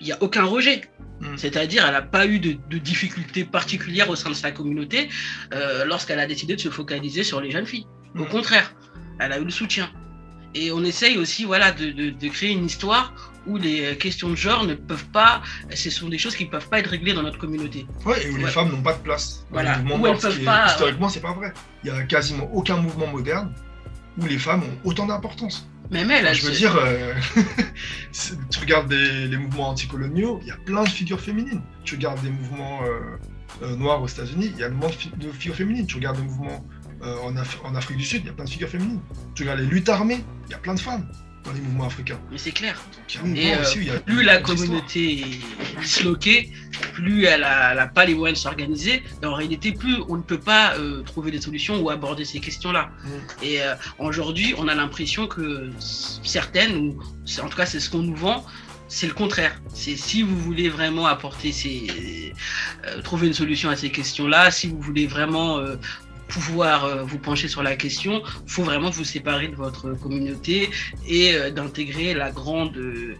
[0.00, 0.82] y a aucun rejet.
[1.20, 1.36] Mm.
[1.36, 5.08] C'est-à-dire, elle n'a pas eu de, de difficultés particulières au sein de sa communauté
[5.54, 7.86] euh, lorsqu'elle a décidé de se focaliser sur les jeunes filles.
[8.16, 8.28] Au Mm.
[8.28, 8.74] contraire,
[9.20, 9.90] elle a eu le soutien.
[10.54, 13.12] Et on essaye aussi voilà, de, de- de créer une histoire
[13.46, 15.42] où les questions de genre ne peuvent pas,
[15.74, 17.86] ce sont des choses qui ne peuvent pas être réglées dans notre communauté.
[18.06, 18.50] Ouais, et où les Ouais.
[18.50, 19.44] femmes n'ont pas de place.
[19.50, 19.78] Voilà.
[19.80, 21.52] Où elles peuvent pas- Historiquement, c'est pas vrai.
[21.84, 23.52] Il y a quasiment aucun mouvement moderne
[24.18, 25.66] où les femmes ont autant d'importance.
[25.90, 27.14] Même elle, elle je veux dire, euh,
[28.50, 31.62] tu regardes des- les mouvements anticoloniaux, il y a plein de figures féminines.
[31.84, 33.16] Tu regardes des mouvements euh,
[33.62, 35.86] euh, noirs aux États-Unis, il y a plein de, fi- de figures féminines.
[35.86, 36.64] Tu regardes des mouvements
[37.02, 39.00] euh, en, Af- en Afrique du Sud, il y a plein de figures féminines.
[39.34, 41.08] Tu regardes les luttes armées, il y a plein de femmes
[41.48, 42.18] dans les mouvements africains.
[42.30, 42.80] Mais c'est clair.
[43.22, 46.52] Donc Et euh, aussi plus la communauté est disloquée,
[46.92, 49.02] plus elle n'a pas les moyens de s'organiser.
[49.22, 52.40] Et en réalité, plus on ne peut pas euh, trouver des solutions ou aborder ces
[52.40, 52.90] questions-là.
[53.02, 53.08] Mm.
[53.42, 57.00] Et euh, aujourd'hui, on a l'impression que certaines, ou
[57.42, 58.44] en tout cas c'est ce qu'on nous vend,
[58.88, 59.60] c'est le contraire.
[59.74, 62.32] C'est si vous voulez vraiment apporter ces,
[62.86, 65.76] euh, trouver une solution à ces questions-là, si vous voulez vraiment euh,
[66.28, 70.70] pouvoir euh, vous pencher sur la question, faut vraiment vous séparer de votre communauté
[71.06, 73.14] et euh, d'intégrer la grande euh,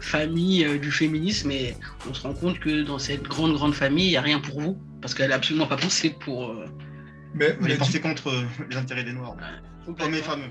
[0.00, 1.50] famille du féminisme.
[1.50, 1.74] Et
[2.08, 4.60] on se rend compte que dans cette grande grande famille, il n'y a rien pour
[4.60, 6.54] vous parce qu'elle n'est absolument pas pensée pour.
[7.34, 8.32] Mais, tu- pensé contre
[8.70, 9.36] les intérêts des Noirs.
[10.22, 10.40] Femmes.
[10.42, 10.46] jula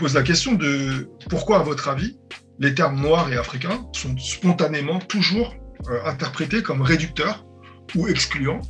[0.00, 2.16] pose la question de pourquoi, à votre avis,
[2.58, 5.54] les termes noirs et africains sont spontanément toujours
[5.90, 7.44] euh, interprétés comme réducteurs
[7.94, 8.62] ou excluants,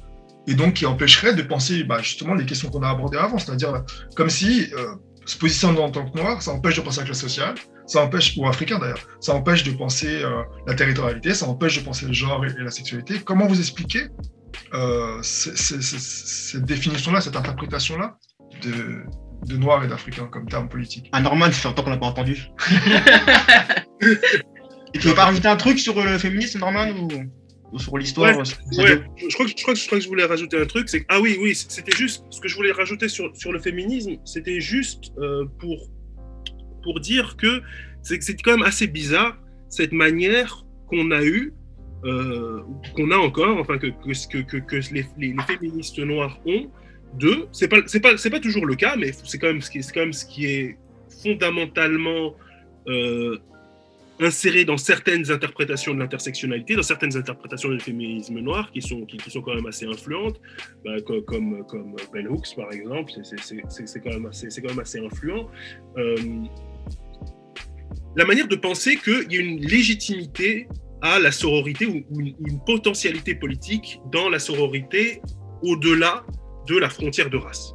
[0.48, 3.84] et donc qui empêcheraient de penser bah, justement les questions qu'on a abordées avant, c'est-à-dire
[4.16, 7.20] comme si euh, se positionner en tant que noir, ça empêche de penser la classe
[7.20, 7.54] sociale,
[7.86, 11.84] ça empêche, ou africain d'ailleurs, ça empêche de penser euh, la territorialité, ça empêche de
[11.84, 13.20] penser le genre et, la sexualité.
[13.24, 14.08] Comment vous expliquez
[15.22, 18.18] cette définition-là, cette interprétation-là
[18.62, 19.04] de,
[19.46, 22.06] de noir et d'africain comme terme politique Ah, Norman, ça fait longtemps qu'on l'a pas
[22.06, 22.48] entendu.
[24.94, 27.08] Et tu veux pas rajouter un truc sur le féminisme, Norman, ou,
[27.72, 30.24] ou sur l'histoire Ouais, je crois, que, je, crois que, je crois que je voulais
[30.24, 30.88] rajouter un truc.
[30.88, 33.60] c'est que- Ah oui, oui, c'était juste ce que je voulais rajouter sur, sur le
[33.60, 34.16] féminisme.
[34.24, 35.88] C'était juste euh, pour,
[36.82, 37.62] pour dire que
[38.02, 39.36] c'est quand même assez bizarre
[39.68, 41.54] cette manière qu'on a eue,
[42.04, 42.60] euh,
[42.96, 46.68] qu'on a encore, enfin que, que, que, que, que les, les, les féministes noirs ont,
[47.18, 47.46] de.
[47.52, 50.12] C'est pas, pas, pas toujours le cas, mais c'est quand même ce qui, quand même
[50.12, 50.78] ce qui est
[51.22, 52.34] fondamentalement
[52.88, 53.36] euh,
[54.20, 59.18] inséré dans certaines interprétations de l'intersectionnalité, dans certaines interprétations du féminisme noir qui sont, qui,
[59.30, 60.40] sont quand même assez influentes,
[60.84, 65.48] bah, co- comme, comme Bell Hooks par exemple, c'est- quand, même assez- influent.
[65.96, 66.16] Euh,
[68.16, 70.68] la manière de penser qu'il y a une légitimité
[71.00, 75.22] à la sororité ou, une, une potentialité politique dans la sororité
[75.62, 76.24] au-delà
[76.70, 77.74] de la frontière de race.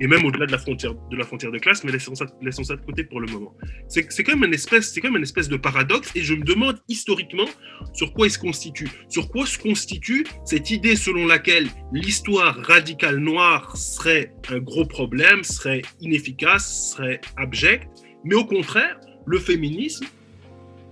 [0.00, 2.64] Et même au-delà de la frontière de la frontière de classe, mais laissons ça, laissons
[2.64, 3.54] ça de côté pour le moment.
[3.88, 6.34] C'est c'est quand même une espèce, c'est quand même une espèce de paradoxe, et je
[6.34, 7.46] me demande historiquement
[7.92, 8.88] sur quoi il se constitue.
[9.08, 15.42] Sur quoi se constitue cette idée selon laquelle l'histoire radicale noire serait un gros problème,
[15.44, 17.88] serait inefficace, serait abjecte,
[18.24, 20.06] mais au contraire, le féminisme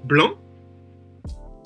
[0.05, 0.39] blanc,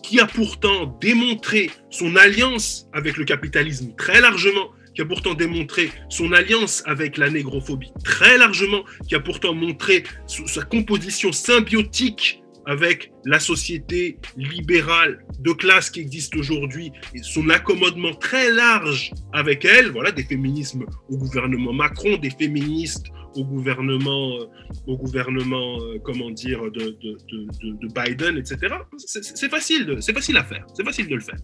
[0.02, 5.92] qui a pourtant démontré son alliance avec le capitalisme très largement, qui a pourtant démontré
[6.08, 13.12] son alliance avec la négrophobie très largement, qui a pourtant montré sa composition symbiotique avec
[13.24, 19.90] la société libérale de classe qui existe aujourd'hui et son accommodement très large avec elle,
[19.92, 24.46] voilà, des féminismes au gouvernement Macron, des féministes au gouvernement, euh,
[24.88, 28.74] au gouvernement, euh, comment dire, de, de, de, de- de Biden, etc.
[28.96, 31.36] C'est facile, c'est facile à faire, c'est facile de le faire.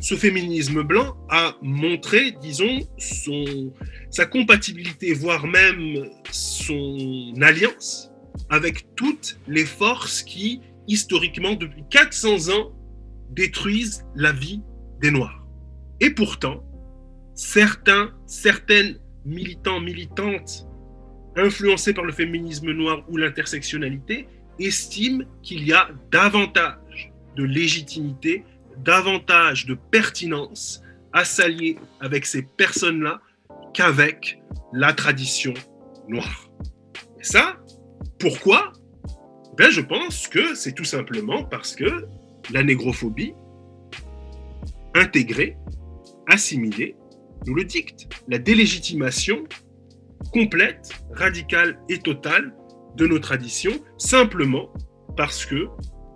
[0.00, 3.72] Ce féminisme blanc a montré, disons, son,
[4.10, 8.10] sa compatibilité, voire même son alliance
[8.48, 12.72] avec toutes les forces qui, historiquement, depuis 400 ans,
[13.30, 14.62] détruisent la vie
[15.00, 15.46] des Noirs.
[16.00, 16.62] Et pourtant,
[17.34, 20.66] certains, certaines militants, militantes,
[21.36, 24.28] influencés par le féminisme noir ou l'intersectionnalité,
[24.58, 28.44] estiment qu'il y a davantage de légitimité,
[28.82, 33.20] davantage de pertinence à s'allier avec ces personnes-là
[33.74, 34.40] qu'avec
[34.72, 35.54] la tradition
[36.08, 36.48] noire.
[37.20, 37.56] Et ça,
[38.18, 38.72] pourquoi?
[39.56, 42.06] Ben, Je pense que c'est tout simplement parce que
[42.50, 43.34] la négrophobie,
[44.94, 45.56] intégrée,
[46.28, 46.96] assimilée,
[47.46, 48.08] nous le dicte.
[48.28, 49.44] La délégitimation
[50.32, 52.54] complète, radicale et totale
[52.96, 54.72] de nos traditions, simplement
[55.16, 55.68] parce que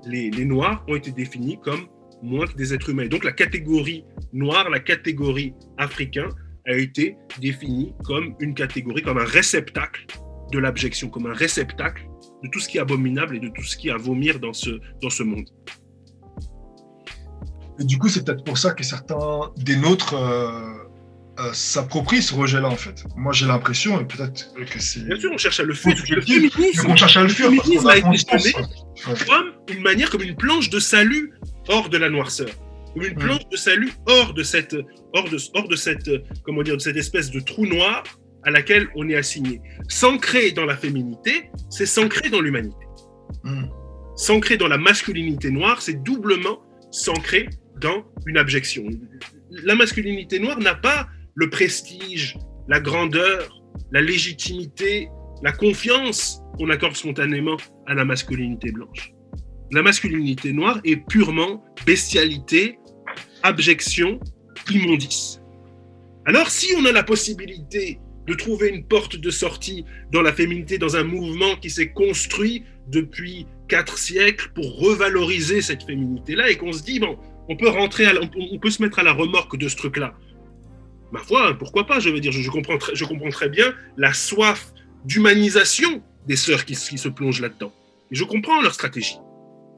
[0.04, 1.86] les, les Noirs ont été définis comme
[2.22, 3.04] moins que des êtres humains.
[3.04, 6.28] Et donc la catégorie noire, la catégorie africain
[6.66, 10.06] a été définie comme une catégorie, comme un réceptacle
[10.52, 12.06] de l'abjection, comme un réceptacle
[12.42, 14.52] de tout ce qui est abominable et de tout ce qui est à vomir dans
[14.52, 14.70] ce,
[15.00, 15.46] dans ce monde.
[17.80, 20.50] Et du coup, c'est peut-être pour ça que certains des nôtres euh,
[21.40, 23.04] euh, s'approprient ce rejet-là, en fait.
[23.16, 25.00] Moi, j'ai l'impression, et peut-être que c'est.
[25.00, 25.96] Bien sûr, on cherche à le fuir.
[26.10, 28.52] Le féminisme on cherche à le fuir féminisme a été semé
[29.26, 31.32] comme une manière, comme une planche de salut
[31.68, 32.48] hors de la noirceur.
[32.94, 33.18] Comme une Mm.
[33.18, 34.76] planche de salut hors de cette,
[35.14, 36.10] hors de, hors de cette,
[36.44, 38.02] comment dire, de cette espèce de trou noir
[38.44, 39.60] à laquelle on est assigné.
[39.88, 42.86] S'ancrer dans la féminité, c'est s'ancrer dans l'humanité.
[43.44, 43.64] Mm.
[44.16, 46.60] s'ancrer dans la masculinité noire, c'est doublement
[46.90, 47.48] s'ancrer
[47.80, 48.84] dans une abjection.
[49.50, 52.36] La masculinité noire n'a pas le prestige,
[52.68, 55.08] la grandeur, la légitimité,
[55.42, 57.56] la confiance qu'on accorde spontanément
[57.86, 59.12] à la masculinité blanche.
[59.72, 62.78] La masculinité noire est purement bestialité,
[63.42, 64.20] abjection,
[64.70, 65.40] immondice.
[66.26, 70.76] Alors si on a la possibilité de trouver une porte de sortie dans la féminité,
[70.76, 76.74] dans un mouvement qui s'est construit depuis quatre siècles pour revaloriser cette féminité-là, et qu'on
[76.74, 77.18] se dit, bon,
[77.48, 80.12] on peut rentrer, on peut se mettre à la remorque de ce truc-là.
[81.12, 84.12] Ma foi, pourquoi pas, je veux dire, je, comprends, très, je comprends très bien la
[84.12, 84.74] soif
[85.06, 87.72] d'humanisation des sœurs qui, qui se plongent là-dedans.
[88.10, 89.16] Et je comprends leur stratégie.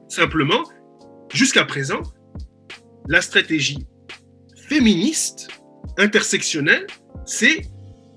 [0.07, 0.63] Simplement,
[1.33, 2.01] jusqu'à présent,
[3.07, 3.85] la stratégie
[4.67, 5.47] féministe,
[5.97, 6.87] intersectionnelle,
[7.25, 7.61] c'est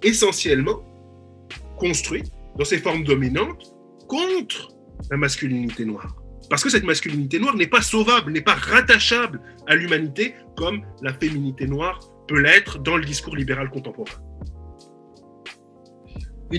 [0.02, 0.84] essentiellement
[1.78, 2.22] construit
[2.56, 3.74] dans ses formes dominantes
[4.08, 4.70] contre
[5.10, 6.16] la masculinité noire.
[6.50, 11.12] Parce que cette masculinité noire n'est pas sauvable, n'est pas rattachable à l'humanité comme la
[11.12, 14.20] féminité noire peut l'être dans le discours libéral contemporain.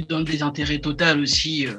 [0.07, 1.73] Dans désintérêt total aussi, euh,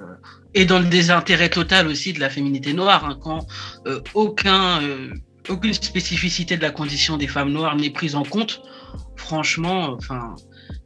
[0.55, 3.47] et dans le désintérêt total aussi de la féminité noire, hein, quand
[3.87, 5.11] euh, aucun, euh,
[5.49, 8.63] aucune spécificité de la condition des femmes noires n'est prise en compte,
[9.17, 10.35] franchement, enfin,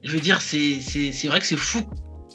[0.02, 0.78] je veux dire, c'est
[1.26, 1.82] vrai que c'est fou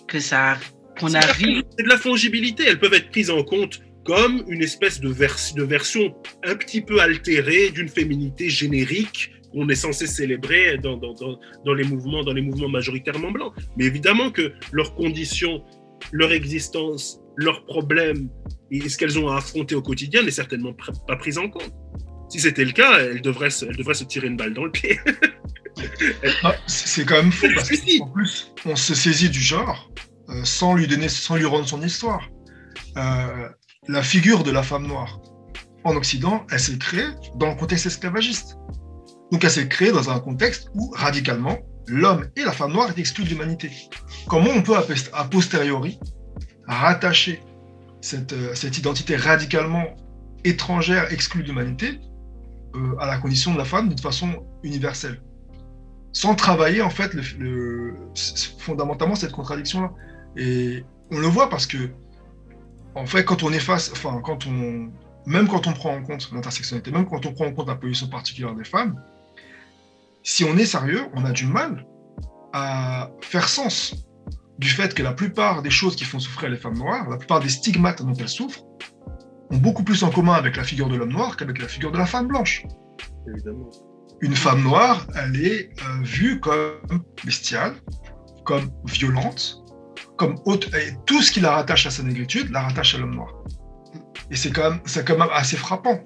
[0.08, 0.58] que ça
[1.00, 1.64] qu'on arrive.
[1.78, 2.64] C'est de la fongibilité.
[2.68, 7.00] Elles peuvent être prises en compte comme une espèce de, de version un petit peu
[7.00, 12.34] altérée d'une féminité générique qu'on est censé célébrer dans, dans, dans, dans, les mouvements, dans
[12.34, 13.54] les mouvements majoritairement blancs.
[13.78, 15.64] Mais évidemment que leurs conditions,
[16.12, 18.30] leur existence, leurs problèmes
[18.72, 20.74] et ce qu'elles ont à affronter au quotidien n'est certainement
[21.08, 21.74] pas prise en compte.
[22.30, 25.00] Si c'était le cas, elles devraient, elles devraient se tirer une balle dans le pied.
[26.44, 29.90] Ah, c'est quand même fou parce qu'en plus, on se saisit du genre
[30.28, 32.28] euh, sans lui donner, sans lui rendre son histoire.
[32.98, 33.48] Euh,
[33.88, 35.22] la figure de la femme noire
[35.86, 38.58] en Occident, elle s'est créée dans le contexte esclavagiste.
[39.32, 43.00] Donc elle s'est créée dans un contexte où radicalement l'homme et la femme noire étaient
[43.00, 43.72] exclus de l'humanité.
[44.28, 45.98] Comment on peut a posteriori
[46.70, 47.44] rattacher
[48.02, 49.86] cette, euh, cette identité radicalement
[50.46, 52.00] étrangère, exclue de l'humanité,
[53.00, 55.22] à la condition de la femme d'une façon universelle.
[56.12, 57.96] Sans travailler en fait le,
[58.60, 59.92] fondamentalement cette contradiction là
[60.36, 61.90] et on le voit parce que
[62.96, 64.92] en fait quand on est face enfin quand on
[65.26, 68.08] même quand on prend en compte l'intersectionnalité même quand on prend en compte la position
[68.08, 69.00] particulière des femmes
[70.24, 71.86] si on est sérieux on a du mal
[72.54, 73.96] à faire sens
[74.60, 77.40] du fait que la plupart des choses qui font souffrir les femmes noires la plupart
[77.40, 78.64] des stigmates dont elles souffrent
[79.52, 81.98] ont beaucoup plus en commun avec la figure de l'homme noir qu'avec la figure de
[81.98, 82.64] la femme blanche
[83.28, 83.72] évidemment
[84.22, 87.76] une femme noire, elle est euh, vue comme bestiale,
[88.44, 89.64] comme violente,
[90.18, 93.16] comme haute, et tout ce qui la rattache à sa négritude la rattache à l'homme
[93.16, 93.34] noir.
[94.32, 96.00] Et c'est quand, même, quand même assez frappant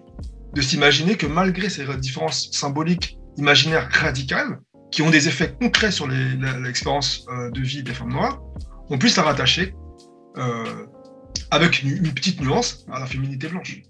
[0.54, 4.60] de s'imaginer que malgré ces différences symboliques, imaginaires radicales,
[4.94, 8.40] qui ont des effets concrets sur l'expérience euh, de vie des femmes noires,
[8.92, 9.74] on puisse la rattacher
[10.38, 10.86] euh,
[11.50, 13.82] avec une petite nuance à la féminité blanche.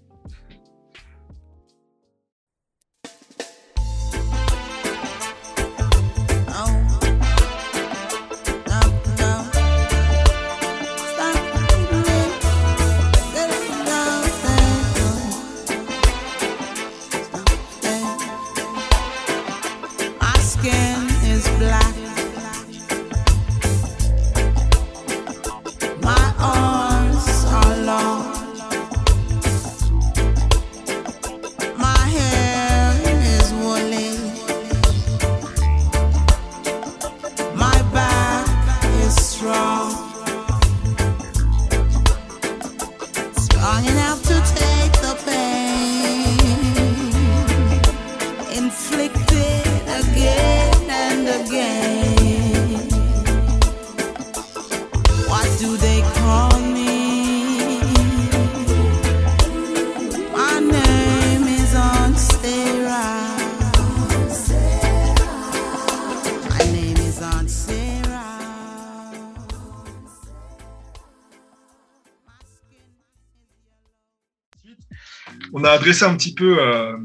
[75.62, 76.96] Adresser un petit peu euh,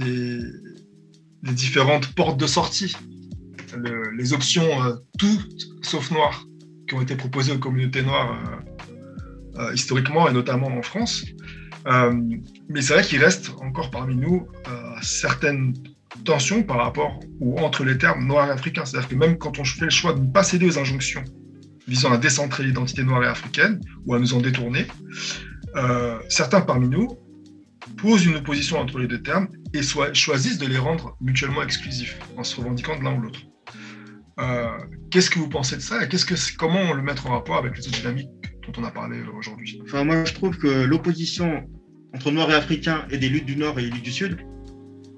[0.00, 0.40] les,
[1.52, 2.96] différentes portes de sortie,
[4.16, 6.44] les options euh, toutes sauf noires
[6.88, 8.40] qui ont été proposées aux communautés noires
[9.58, 11.24] euh, historiquement et notamment en France.
[12.68, 14.48] mais c'est vrai qu'il reste encore parmi nous
[15.02, 15.74] certaines
[16.24, 18.84] tensions par rapport ou entre les termes noir et africain.
[18.84, 21.22] C'est-à-dire que même quand on fait le choix de ne pas céder aux injonctions
[21.86, 24.86] visant à décentrer l'identité noire et africaine ou à nous en détourner,
[25.76, 27.18] euh, certains parmi nous
[27.96, 32.18] posent une opposition entre les deux termes et soit, choisissent de les rendre mutuellement exclusifs
[32.36, 33.40] en se revendiquant de l'un ou l'autre.
[34.38, 34.78] Euh,
[35.10, 37.76] qu'est-ce que vous pensez de ça et qu'est-ce que, comment le mettre en rapport avec
[37.76, 38.28] les autres dynamiques
[38.66, 39.80] dont on a parlé aujourd'hui?
[39.84, 41.64] Enfin, moi, je trouve que l'opposition
[42.14, 44.38] entre Noirs et Africains et des luttes du Nord et des luttes du Sud,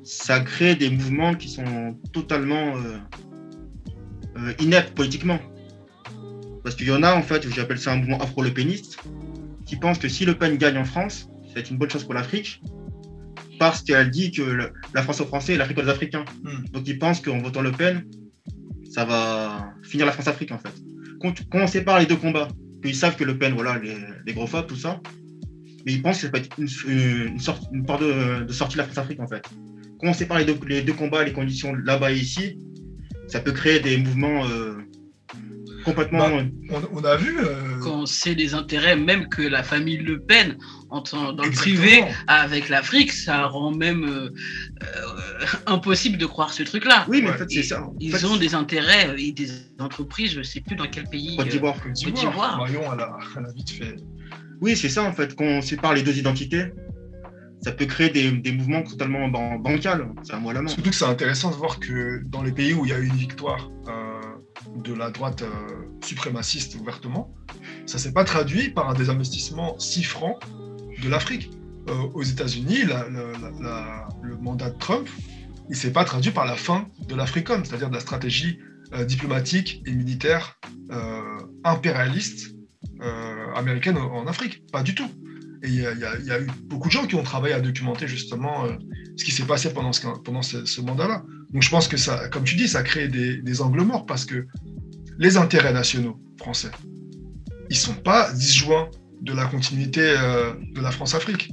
[0.04, 2.98] ça crée des mouvements qui sont totalement euh,
[4.38, 5.38] euh, ineptes politiquement.
[6.62, 8.98] Parce qu'il y en a, en fait, j'appelle ça un mouvement afro-lepéniste,
[9.66, 11.28] qui pense que si Le Pen gagne en France,
[11.64, 12.60] c'est une bonne chose pour l'Afrique,
[13.58, 16.24] parce qu'elle dit que le- la France aux Français et l'Afrique aux Africains.
[16.44, 16.64] Hmm.
[16.72, 18.04] Donc ils pensent qu'en votant Le Pen,
[18.90, 20.72] ça va finir la France-Afrique, en fait.
[21.20, 22.48] Quand, quand on sépare les deux combats,
[22.82, 23.96] qu'ils savent que Le Pen, voilà, les,
[24.26, 25.00] les gros phobes, tout ça,
[25.84, 26.68] mais ils pensent que ça peut être une,
[27.32, 29.44] une sorte, une porte de, de sortie de la France-Afrique, en fait.
[30.00, 32.56] Quand on sépare les deux, les deux combats, les conditions là-bas et ici,
[33.26, 34.76] ça peut créer des mouvements euh,
[35.84, 36.28] complètement...
[36.28, 37.36] Bah, on, on a vu.
[37.40, 40.56] euh, Quand c'est des intérêts, même que la famille Le Pen,
[40.90, 44.30] en dans le privé, avec l'Afrique, ça rend même euh,
[44.82, 47.04] euh, impossible de croire ce truc-là.
[47.08, 47.84] oui, mais en fait, c'est ça.
[47.84, 51.36] En Ils fait, ont des intérêts et des entreprises, je sais plus dans quel pays.
[51.36, 51.76] Côte euh, d'Ivoire.
[51.82, 52.58] Côte d'Ivoire.
[52.58, 53.96] Marion, elle a, elle a vite fait.
[54.60, 55.36] Oui, c'est ça en fait.
[55.36, 56.72] Quand on sépare les deux identités,
[57.60, 60.08] ça peut créer des, des mouvements totalement ban bancals.
[60.22, 60.68] C'est à moi la main.
[60.68, 63.06] Surtout que c'est intéressant de voir que dans les pays où il y a eu
[63.06, 64.20] une victoire euh,
[64.76, 65.48] de la droite euh,
[66.04, 67.34] suprémaciste ouvertement,
[67.86, 70.38] ça s'est pas traduit par un désinvestissement si franc
[71.02, 71.50] de l'Afrique.
[71.88, 75.08] Euh, aux États-Unis, le mandat de Trump,
[75.70, 78.58] il s'est pas traduit par la fin de l'Africom, c'est-à-dire de la stratégie
[78.92, 80.58] euh, diplomatique et militaire
[80.90, 81.22] euh,
[81.64, 82.54] impérialiste
[83.54, 84.62] américaine en Afrique.
[84.72, 85.08] Pas du tout.
[85.62, 88.66] Et il y, a- eu beaucoup de gens qui ont travaillé à documenter justement
[89.16, 91.24] ce qui s'est passé pendant ce, mandat-là.
[91.52, 94.24] Donc je pense que ça, comme tu dis, ça crée des, des angles morts parce
[94.24, 94.46] que
[95.16, 96.70] les intérêts nationaux français,
[97.70, 98.88] ils sont pas disjoints
[99.22, 101.50] de la continuité euh, de la France-Afrique.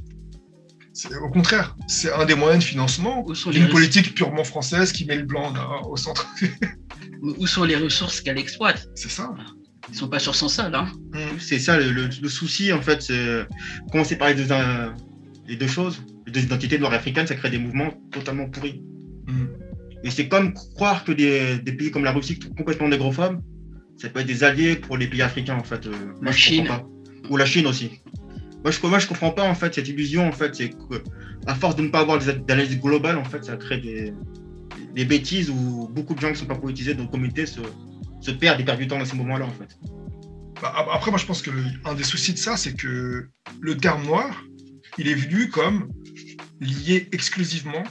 [0.93, 4.91] C'est- Au contraire, c'est un des moyens de financement Où sont d'une politique purement française
[4.93, 6.25] qui met le blanc là, au centre.
[7.21, 9.33] Où sont les ressources qu'elle exploite c'est ça.
[9.89, 10.73] Ils sont pas sur son sol.
[10.73, 10.87] Hein.
[11.39, 13.01] C'est ça le, le- le souci en fait.
[13.01, 13.45] c'est-
[13.91, 14.89] Quand on sépare les deux, euh,
[15.47, 18.81] les deux choses, les deux identités noires et africaines, ça crée des mouvements totalement pourris.
[19.27, 19.45] Mm.
[20.03, 23.41] Et c'est comme croire que des, des pays comme la Russie, complètement négrophobes,
[23.97, 25.85] ça peut être des alliés pour les pays africains en fait.
[25.87, 26.59] euh, moi, La je Chine.
[26.67, 26.89] comprends pas.
[27.29, 28.01] Ou la Chine aussi.
[28.63, 30.55] Moi je, moi, comprends pas en fait cette illusion en fait.
[30.55, 31.03] C'est que
[31.45, 35.49] à force de ne pas avoir des- d'analyse globale, en fait, ça crée des, bêtises
[35.49, 37.61] où beaucoup de gens qui sont pas politisés dans nos communautés se,
[38.31, 39.77] perdent et perdent du temps dans ces moments-là en fait.
[40.61, 43.27] Bah, ap- après, moi, je pense que le- un des soucis de ça, c'est que
[43.61, 44.43] le terme noir,
[44.97, 45.89] il est vu comme
[46.59, 47.83] lié exclusivement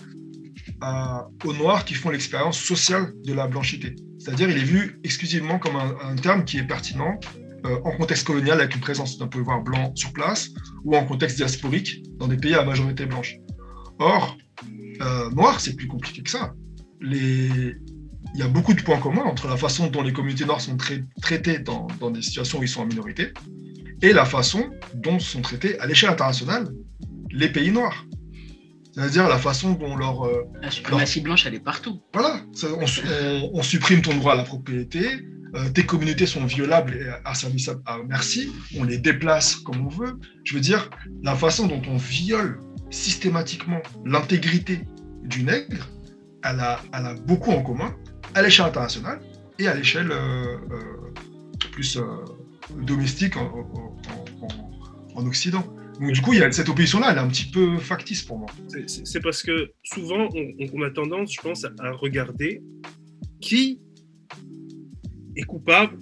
[1.44, 3.94] aux noirs qui font l'expérience sociale de la blanchité.
[4.18, 7.18] C'est-à-dire, il est vu exclusivement comme un terme qui est pertinent
[7.64, 10.50] euh, en contexte colonial avec une présence d'un pouvoir blanc sur place
[10.84, 13.36] ou en contexte diasporique dans des pays à majorité blanche.
[13.98, 14.36] Or,
[15.00, 16.52] euh, noir, c'est plus compliqué que ça.
[17.00, 17.74] Les,
[18.34, 20.76] il y a beaucoup de points communs entre la façon dont les communautés noires sont
[20.76, 23.32] trai- traitées dans, dans des situations où ils sont en minorité
[24.02, 26.68] et la façon dont sont traités à l'échelle internationale
[27.30, 28.04] les pays noirs.
[28.92, 30.24] C'est-à-dire la façon dont leur...
[30.24, 32.00] euh, La suprématie blanche, elle est partout.
[32.12, 35.04] voilà, ça- on, su- on- on supprime ton droit à la propriété,
[35.54, 40.18] euh, tes communautés sont violables et asservissables à merci, on les déplace comme on veut.
[40.44, 40.90] Je veux dire,
[41.22, 42.58] la façon dont on viole
[42.90, 44.80] systématiquement l'intégrité
[45.22, 45.88] du nègre,
[46.44, 47.94] elle a, elle a beaucoup en commun
[48.34, 49.20] à l'échelle internationale
[49.58, 51.12] et à l'échelle euh, euh,
[51.72, 51.98] plus
[52.80, 53.96] domestique en, en-
[54.42, 55.64] en- en- en Occident.
[56.00, 58.38] Donc du coup, il y a cette opposition-là, elle est un petit peu factice pour
[58.38, 58.48] moi.
[58.88, 60.28] C'est- parce que souvent,
[60.74, 62.60] on, a tendance, je pense, à regarder
[63.40, 63.80] qui
[65.36, 65.98] est coupable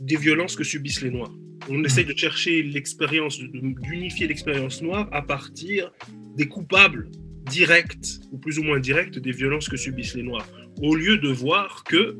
[0.00, 1.34] des violences que subissent les Noirs.
[1.68, 5.92] On essaye de chercher l'expérience, d'unifier l'expérience noire à partir
[6.36, 7.10] des coupables
[7.50, 10.48] directs ou plus ou moins directs des violences que subissent les Noirs.
[10.82, 12.18] Au lieu de voir que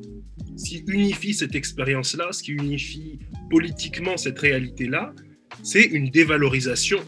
[0.57, 3.19] ce qui unifie cette expérience-là, ce qui unifie
[3.51, 5.15] politiquement cette réalité-là,
[5.63, 6.99] c'est une dévalorisation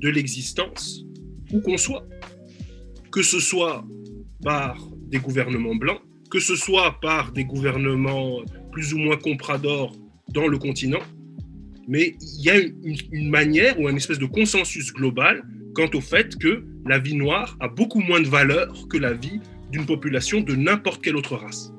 [0.00, 1.04] de l'existence
[1.52, 2.06] où qu'on soit.
[3.10, 3.84] Que ce soit
[4.42, 6.00] par des gouvernements blancs,
[6.30, 9.96] que ce soit par des gouvernements plus ou moins compradors
[10.28, 11.02] dans le continent,
[11.88, 15.42] mais il y a une, manière ou une espèce de consensus global
[15.74, 19.40] quant au fait que la vie noire a beaucoup moins de valeur que la vie
[19.72, 21.72] d'une population de n'importe quelle autre race.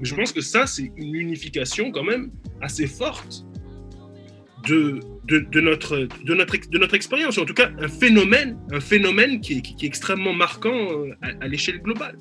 [0.00, 2.30] Je pense que ça, c'est une unification quand même
[2.60, 3.44] assez forte
[4.68, 5.00] de,
[5.60, 9.84] notre, de, notre, de notre expérience, en tout cas un phénomène, un phénomène qui est,
[9.84, 12.16] extrêmement marquant euh, à l'échelle globale.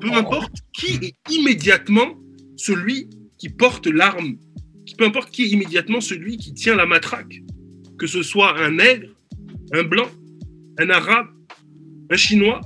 [0.00, 2.14] Peu importe qui est immédiatement
[2.56, 4.36] celui qui porte l'arme,
[4.98, 7.40] peu importe qui est immédiatement celui qui tient la matraque,
[7.98, 9.08] que ce soit un nègre,
[9.72, 10.08] un blanc,
[10.78, 11.26] un arabe,
[12.10, 12.60] un chinois,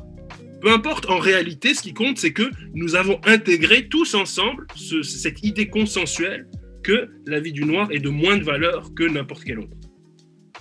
[0.62, 5.02] peu importe, en réalité, ce qui compte, c'est que nous avons intégré tous ensemble ce-
[5.02, 6.48] cette idée consensuelle
[6.82, 9.76] que la vie du noir est de moins de valeur que n'importe quelle autre.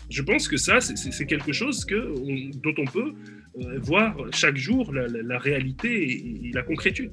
[0.10, 3.14] Je pense que ça, c'est quelque chose que, on- dont on peut
[3.62, 7.12] euh, voir chaque jour la, réalité et, la concrétude.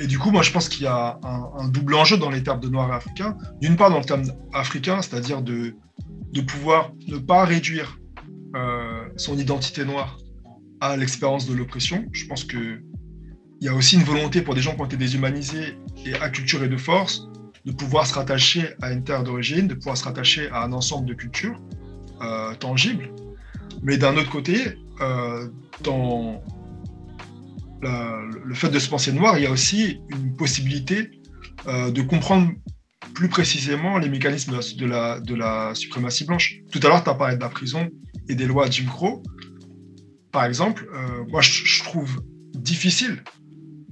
[0.00, 2.42] Et, du coup, moi, je pense qu'il y a un, un double enjeu dans les
[2.42, 3.36] termes de noir et africain.
[3.60, 5.74] D'une part, dans le terme africain, c'est-à-dire de,
[6.32, 7.98] de pouvoir ne pas réduire
[8.54, 10.18] euh, son identité noire
[10.80, 12.04] à l'expérience de l'oppression.
[12.12, 12.80] Je pense que
[13.60, 16.68] il y a aussi une volonté pour des gens qui ont été déshumanisés et acculturés
[16.68, 17.28] de force
[17.64, 21.06] de pouvoir se rattacher à une terre d'origine, de pouvoir se rattacher à un ensemble
[21.06, 21.56] de cultures
[22.20, 23.08] euh, tangibles.
[23.82, 25.48] Mais d'un autre côté, euh,
[25.82, 26.42] dans
[27.82, 31.10] le fait de se penser noir, il y a aussi une possibilité
[31.66, 32.52] euh, de comprendre
[33.14, 36.60] plus précisément les mécanismes de la, de la suprématie blanche.
[36.70, 37.90] Tout à l'heure, tu as parlé de la prison
[38.28, 39.22] et des lois Jim Crow.
[40.30, 42.22] Par exemple, euh, moi, je trouve
[42.54, 43.22] difficile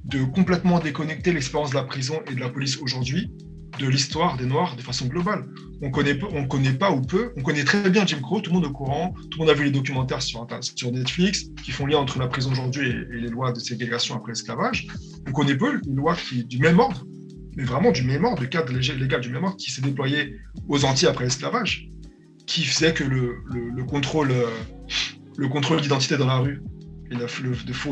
[0.04, 3.30] de complètement déconnecter l'expérience de la prison et de la police aujourd'hui
[3.78, 5.44] de l'histoire des Noirs de façon globale.
[5.82, 8.56] On connaît, on connaît pas ou peu, on connaît très bien Jim Crow, tout le
[8.56, 10.46] monde au courant, tout le monde a vu les documentaires sur,
[10.92, 14.86] Netflix qui font lien entre la prison aujourd'hui et, les lois de ségrégation après l'esclavage.
[15.26, 17.06] On connaît peu les lois qui, du même ordre,
[17.56, 20.36] mais vraiment du même ordre, le cadre lég- légal du même ordre qui s'est déployé
[20.68, 21.88] aux Antilles après l'esclavage,
[22.46, 24.46] qui faisait que le, le- le contrôle, euh,
[25.38, 26.60] le contrôle d'identité dans la rue
[27.10, 27.26] et le,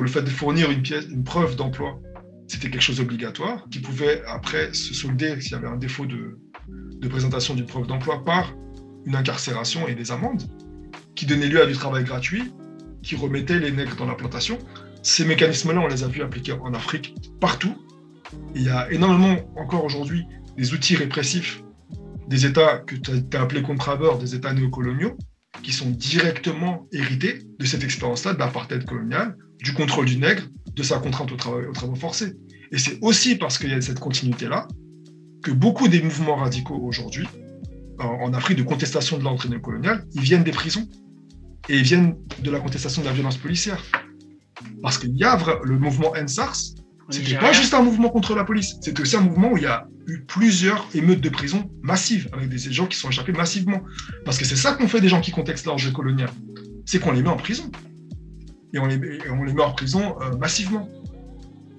[0.00, 1.98] le fait de fournir une, pièce, une preuve d'emploi,
[2.48, 6.38] c'était quelque chose d'obligatoire, qui pouvait après se solder s'il y avait un défaut de,
[7.08, 8.54] présentation d'une preuve d'emploi par
[9.04, 10.42] une incarcération et des amendes,
[11.14, 12.52] qui donnaient lieu à du travail gratuit,
[13.02, 14.58] qui remettait les nègres dans la plantation.
[15.02, 17.76] Ces mécanismes-là, on les a vus appliquer en Afrique partout.
[18.54, 20.24] Il y a énormément encore aujourd'hui
[20.56, 21.62] des outils répressifs
[22.28, 25.16] des États que tu as, appelés contrabeurs, des États néocoloniaux,
[25.62, 30.42] qui sont directement hérités de cette expérience-là, de l'apartheid colonial, du contrôle du nègre,
[30.78, 32.34] de sa contrainte au travail, aux travaux forcés.
[32.70, 34.68] Et c'est aussi parce qu'il y a cette continuité-là
[35.42, 37.26] que beaucoup des mouvements radicaux aujourd'hui,
[37.98, 40.88] en, Afrique de contestation de l'ordre néocolonial, ils viennent des prisons
[41.68, 43.82] et ils viennent de la contestation de la violence policière.
[44.82, 46.74] Parce qu'il y a le mouvement NSARS,
[47.10, 49.66] c'était pas juste un mouvement contre la police, c'était aussi un mouvement où il y
[49.66, 53.82] a eu plusieurs émeutes de prison massives, avec des gens qui sont échappés massivement.
[54.24, 56.30] Parce que c'est ça qu'on fait des gens qui contestent l'ordre colonial,
[56.86, 57.70] c'est qu'on les met en prison.
[58.74, 60.88] Et on les, met- et on les met en prison euh, massivement.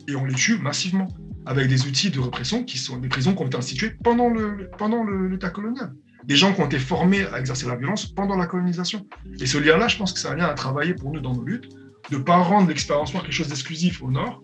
[0.08, 1.08] Et on les tue massivement,
[1.46, 4.70] avec des outils de répression qui sont des prisons qui ont été instituées pendant le-
[4.78, 5.94] pendant le- l'État colonial.
[6.26, 9.06] Des gens qui ont été formés à exercer la violence pendant la colonisation.
[9.40, 11.44] Et ce lien-là, je pense que c'est un lien à travailler pour nous dans nos
[11.44, 11.70] luttes,
[12.12, 14.44] de ne pas rendre l'expérience noire quelque chose d'exclusif au Nord,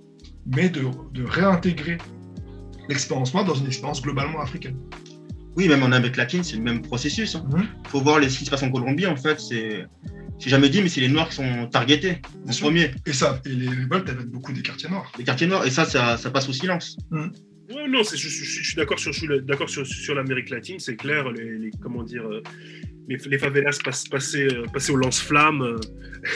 [0.56, 0.84] mais de,
[1.14, 1.98] de réintégrer
[2.90, 4.78] l'expérience noire dans une expérience globalement africaine.
[5.58, 7.34] Oui, même en Amérique latine, c'est le même processus.
[7.52, 7.66] Il Mhm.
[7.88, 9.40] faut voir les- ce qui se passe en Colombie, en fait.
[9.40, 9.86] C'est
[10.40, 12.18] c'est jamais dit, mais c'est les Noirs qui sont targetés
[12.48, 12.68] en sûr.
[12.68, 12.92] premier.
[13.06, 15.12] Et, ça, et les révoltes, elles mettent beaucoup des quartiers noirs.
[15.18, 16.98] Les quartiers noirs, et ça, ça, ça passe au silence.
[17.12, 20.80] Ouais, non, je, je- je suis d'accord sur, je suis d'accord sur, sur l'Amérique latine,
[20.80, 21.32] c'est clair.
[21.32, 22.44] Les, les- comment dire, euh,
[23.08, 25.78] les, les favelas pass- passaient, euh, au lance-flammes, euh,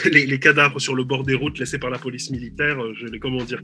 [0.12, 2.78] les, les cadavres sur le bord des routes laissés par la police militaire.
[3.00, 3.62] Je les comment dire.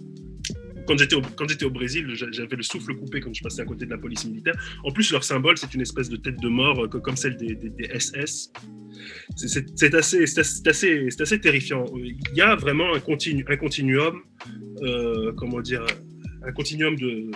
[0.87, 3.91] Quand j'étais au, Brésil, j'a- j'avais le souffle coupé quand je passais à côté de
[3.91, 4.53] la police militaire.
[4.83, 7.37] En plus, leur symbole, c'est une espèce de tête de mort, euh, co- comme celle
[7.37, 7.57] des,
[7.93, 8.51] SS.
[9.35, 11.85] C'est- assez, c'est assez, assez, terrifiant.
[11.95, 14.21] Il y a vraiment un, continu, un continuum,
[14.83, 15.85] euh, comment dire,
[16.47, 17.31] un continuum de,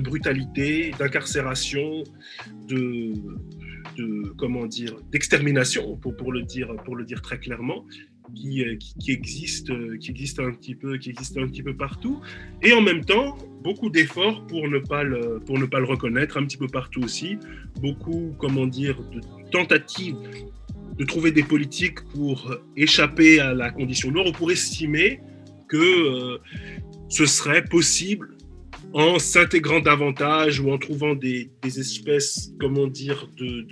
[0.00, 2.02] brutalité, d'incarcération,
[2.68, 3.12] de,
[4.36, 7.86] comment dire, d'extermination, pour le dire, pour le dire très clairement,
[8.34, 11.74] qui, euh, qui, existe, euh, qui existe un petit peu, qui existe un petit peu
[11.74, 12.20] partout,
[12.62, 16.36] et en même temps beaucoup d'efforts pour ne pas le, pour ne pas le reconnaître,
[16.36, 17.38] un petit peu partout aussi,
[17.80, 20.16] beaucoup, comment dire, de tentatives
[20.96, 25.20] de trouver des politiques pour échapper à la condition noire ou pour estimer
[25.68, 26.38] que euh,
[27.08, 28.36] ce serait possible
[28.92, 33.66] en s'intégrant davantage ou en trouvant des, espèces, comment dire, de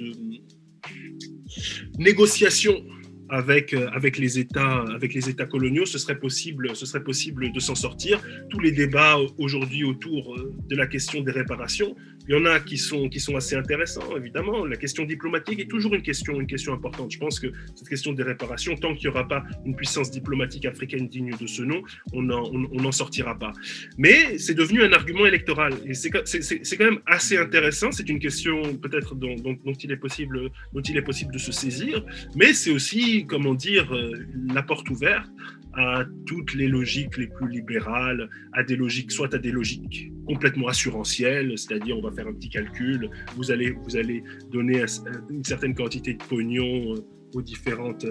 [1.98, 2.84] négociations
[3.28, 7.52] avec, euh, avec, les États, avec les États coloniaux, ce serait possible, ce serait possible
[7.52, 8.22] de s'en sortir.
[8.50, 11.96] Tous les débats aujourd'hui autour euh, de la question des réparations,
[12.28, 14.64] il y en a qui sont, qui sont assez intéressants, évidemment.
[14.64, 17.10] La question diplomatique est toujours une question, une question importante.
[17.12, 20.64] Je pense que cette question des réparations, tant qu'il n'y aura pas une puissance diplomatique
[20.66, 21.82] africaine digne de ce nom,
[22.12, 23.52] on n'en sortira pas.
[23.98, 25.74] Mais c'est devenu un argument électoral.
[25.86, 27.92] Et c'est quand même assez intéressant.
[27.92, 31.38] C'est une question peut-être dont, dont- dont il est possible, dont il est possible de
[31.38, 32.04] se saisir.
[32.34, 35.28] Mais c'est aussi, comment dire, euh, la porte ouverte
[35.76, 40.68] à toutes les logiques les plus libérales, à des logiques, soit à des logiques complètement
[40.68, 44.84] assurantielles, c'est-à-dire on va faire un petit calcul, vous allez, vous allez donner
[45.30, 47.04] une certaine quantité de pognon euh,
[47.34, 48.06] aux différentes,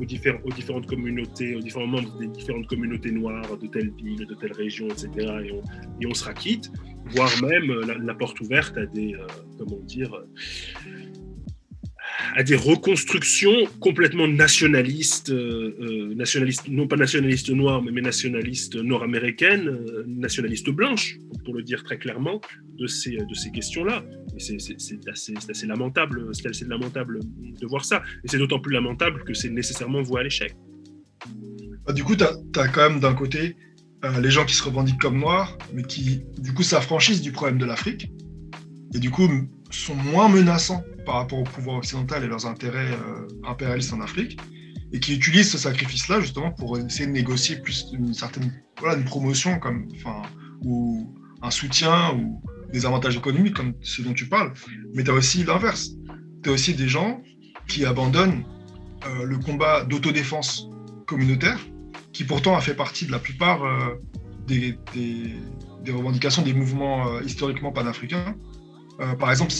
[0.00, 4.26] aux, différents, aux différentes communautés, aux différents membres des différentes communautés noires de telle ville,
[4.26, 5.08] de telle région, etc.
[5.44, 5.62] Et on,
[6.00, 6.72] et on sera quitte,
[7.10, 9.26] voire même la, la porte ouverte à des, euh,
[9.58, 10.12] comment dire,
[12.34, 19.68] à des reconstructions complètement nationalistes, euh, euh, nationalistes non pas nationalistes noires, mais nationalistes nord-américaines,
[19.68, 22.40] euh, nationalistes blanches, pour le dire très clairement,
[22.78, 24.04] de ces, de ces questions-là.
[24.38, 24.56] C'est
[25.08, 27.20] assez, lamentable, c'est lamentable
[27.60, 28.02] de voir ça.
[28.24, 30.54] Et c'est d'autant plus lamentable que c'est nécessairement voué à l'échec.
[31.86, 33.56] Bah, du coup, tu as, quand même d'un côté
[34.20, 37.64] les gens qui se revendiquent comme noirs, mais qui, du coup, s'affranchissent du problème de
[37.64, 38.10] l'Afrique.
[38.94, 39.28] Et du coup,
[39.74, 44.38] sont moins menaçants par rapport au pouvoir occidental et leurs intérêts euh, impérialistes en Afrique,
[44.92, 49.04] et qui utilisent ce sacrifice-là justement pour essayer de négocier plus une certaine voilà, une
[49.04, 49.88] promotion comme,
[50.62, 52.42] ou un soutien ou
[52.72, 54.52] des avantages économiques comme ce dont tu parles.
[54.94, 55.90] Mais tu as aussi l'inverse.
[56.42, 57.22] Tu as aussi des gens
[57.68, 58.44] qui abandonnent
[59.06, 60.68] euh, le combat d'autodéfense
[61.06, 61.58] communautaire,
[62.12, 63.94] qui pourtant a fait partie de la plupart euh,
[64.46, 65.34] des, des,
[65.82, 68.36] des, revendications des mouvements historiquement panafricains,
[69.00, 69.52] euh, par exemple,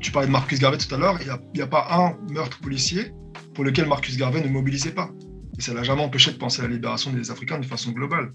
[0.00, 3.12] tu parlais de Marcus Garvey tout à l'heure, il n'y a, pas un meurtre policier
[3.54, 5.10] pour lequel Marcus Garvey ne mobilisait pas.
[5.58, 8.32] Et ça l'a jamais empêché de penser à la libération des Africains de façon globale.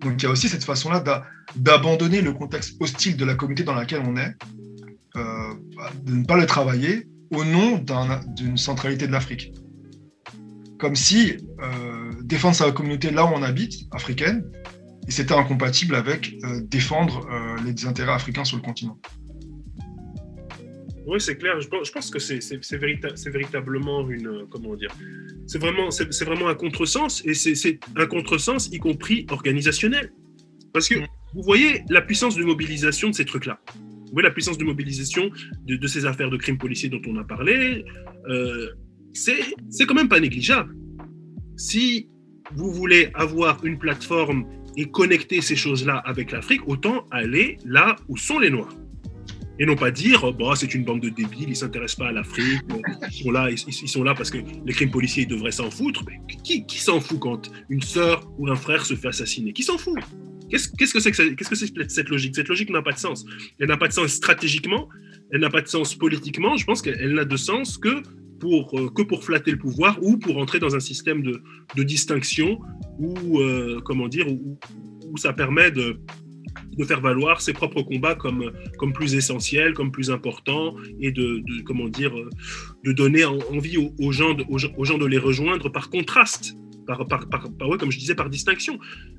[0.00, 1.02] Donc il y a aussi cette façon-là
[1.56, 4.34] d'abandonner le contexte hostile de la communauté dans laquelle on est,
[5.16, 5.54] euh,
[6.04, 7.82] de ne pas le travailler au nom
[8.36, 9.52] d'une centralité de l'Afrique.
[10.78, 14.44] Comme si euh, défendre sa communauté là où on habite, africaine,
[15.08, 18.98] c'était incompatible avec euh, défendre euh, les intérêts africains sur le continent.
[21.08, 21.58] Oui, c'est clair.
[21.58, 24.46] Je pense, je pense que c'est vérita véritablement une.
[24.50, 24.94] Comment dire
[25.46, 25.88] C'est vraiment,
[26.20, 30.12] vraiment un contresens, et c'est un contresens y compris organisationnel.
[30.74, 30.96] Parce que
[31.34, 33.58] vous voyez la puissance de mobilisation de ces trucs-là.
[33.74, 35.30] Vous voyez la puissance de mobilisation
[35.64, 37.86] de, de, ces affaires de crimes policiers dont on a parlé.
[38.28, 38.68] Euh,
[39.14, 40.74] c'est quand même pas négligeable.
[41.56, 42.10] Si
[42.54, 48.18] vous voulez avoir une plateforme et connecter ces choses-là avec l'Afrique, autant aller là où
[48.18, 48.74] sont les Noirs.
[49.60, 52.12] Et non pas dire, bon, c'est une bande de débiles, ils ne s'intéressent pas à
[52.12, 52.62] l'Afrique,
[53.10, 56.04] ils, sont là, ils, sont là parce que les crimes policiers ils devraient s'en foutre.
[56.06, 59.52] Mais qui, s'en fout quand une sœur ou un frère se fait assassiner?
[59.52, 59.98] Qui s'en fout?
[60.48, 62.34] Qu'est-ce -ce que c'est que, qu -ce que cette logique?
[62.36, 63.24] Cette logique n'a pas de sens.
[63.58, 64.88] Elle n'a pas de sens stratégiquement,
[65.32, 66.56] elle n'a pas de sens politiquement.
[66.56, 68.02] Je pense qu'elle n'a de sens que
[68.38, 72.60] pour, euh, que pour flatter le pouvoir ou pour entrer dans un système de, distinction
[72.98, 76.00] où, euh, comment dire, où, ça permet de,
[76.78, 81.42] de faire valoir ses propres combats comme, comme plus essentiels, comme plus importants et de,
[81.64, 82.12] comment dire,
[82.84, 86.54] de donner envie aux, gens de, aux, gens de les rejoindre par contraste.
[86.86, 88.78] Par, par, par, par comme je disais, par distinction.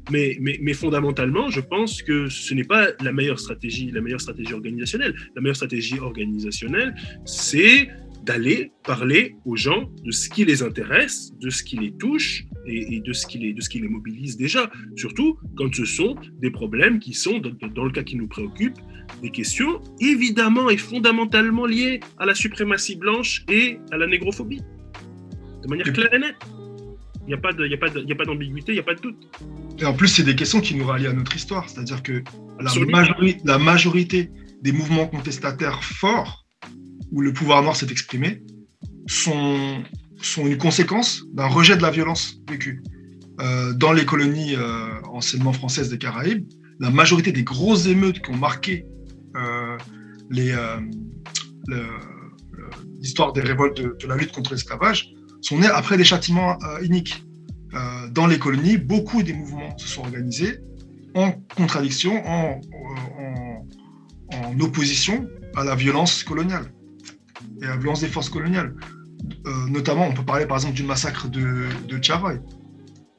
[0.09, 4.21] Mais, mais, mais fondamentalement, je pense que ce n'est pas la meilleure stratégie, la meilleure
[4.21, 5.13] stratégie organisationnelle.
[5.35, 6.95] La meilleure stratégie organisationnelle,
[7.25, 7.89] c'est
[8.29, 12.97] d'aller parler aux gens de ce qui les intéresse, de ce qui les touche et,
[12.97, 14.69] et de, ce qui les, de ce qui les mobilise déjà.
[14.95, 18.77] Surtout quand ce sont des problèmes qui sont, dans, dans le cas qui nous préoccupe,
[19.23, 24.61] des questions évidemment et fondamentalement liées à la suprématie blanche et à la négrophobie.
[25.63, 26.35] De manière claire et nette.
[27.25, 29.17] Il n'y a pas d'ambiguïté, il n'y a pas de doute.
[29.79, 31.67] Et en plus, c'est des questions qui nous rallient à notre histoire.
[31.67, 32.23] C'est-à-dire que
[32.59, 34.29] la, majori la majorité
[34.61, 36.45] des mouvements contestataires forts
[37.11, 38.43] où le pouvoir noir s'est exprimé
[39.07, 39.83] sont,
[40.21, 42.83] sont une conséquence d'un rejet de la violence vécue.
[43.41, 46.45] Euh, dans les colonies euh, anciennement françaises des Caraïbes,
[46.79, 48.85] la majorité des grosses émeutes qui ont marqué
[49.35, 49.77] euh,
[52.99, 57.23] l'histoire des révoltes de, la lutte contre l'esclavage sont nés après des châtiments euh, iniques.
[57.73, 60.59] Euh, dans les colonies, beaucoup des mouvements se sont organisés
[61.15, 62.59] en contradiction, en
[64.59, 66.71] opposition à la violence coloniale
[67.61, 68.75] et à la violence des forces coloniales.
[69.45, 71.99] Euh, notamment, on peut parler par exemple du massacre de, de.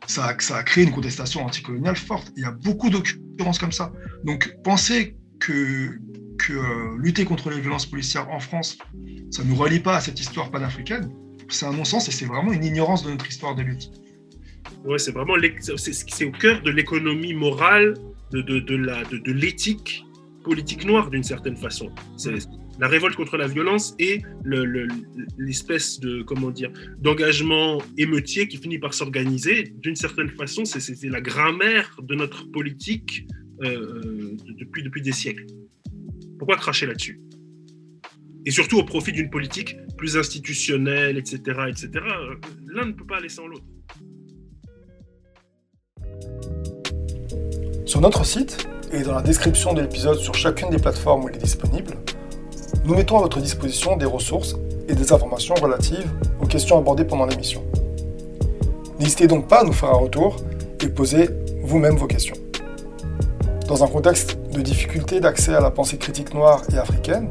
[0.07, 2.33] Ça a, ça a, créé une contestation anticoloniale forte.
[2.37, 3.93] Il y a beaucoup d'occurrences comme ça.
[4.25, 5.99] Donc, penser que,
[6.39, 8.79] que euh, lutter contre les violences policières en France,
[9.31, 11.11] ça ne nous relie pas à cette histoire panafricaine,
[11.49, 13.91] c'est un non-sens et c'est vraiment une ignorance de notre histoire de lutte.
[14.85, 15.35] Ouais, c'est vraiment
[15.77, 17.95] c'est au cœur de l'économie morale,
[18.33, 20.05] de, de, de l'éthique
[20.45, 21.91] politique noire d'une certaine façon.
[22.17, 22.33] C'est
[22.81, 24.23] la révolte contre la violence et
[25.37, 30.65] l'espèce le, de comment dire d'engagement émeutier qui finit par s'organiser d'une certaine façon.
[30.65, 33.27] C'est la grammaire de notre politique
[33.63, 35.45] euh, depuis depuis des siècles.
[36.39, 37.21] Pourquoi cracher là-dessus?
[38.47, 41.39] Et surtout au profit d'une politique plus institutionnelle, etc.,
[41.69, 41.91] etc.
[42.67, 43.67] L'un ne peut pas aller sans l'autre.
[47.85, 51.37] Sur notre site et dans la description de l'épisode sur chacune des plateformes où il
[51.37, 51.93] est disponible,
[52.85, 54.57] nous mettons à votre disposition des ressources
[54.89, 56.11] et des informations relatives
[56.43, 57.63] aux questions abordées pendant l'émission.
[58.99, 60.37] N'hésitez donc pas à nous faire un retour
[60.83, 61.29] et poser
[61.63, 62.37] vous-même vos questions.
[63.69, 67.29] Dans un contexte de difficulté d'accès à la pensée critique noire et africaine,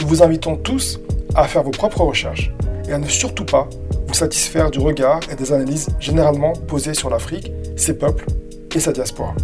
[0.00, 0.98] nous vous invitons tous
[1.34, 2.50] à faire vos propres recherches
[2.88, 3.68] et à ne surtout pas
[4.06, 8.26] vous satisfaire du regard et des analyses généralement posées sur l'Afrique, ses peuples
[8.74, 9.34] et sa diaspora.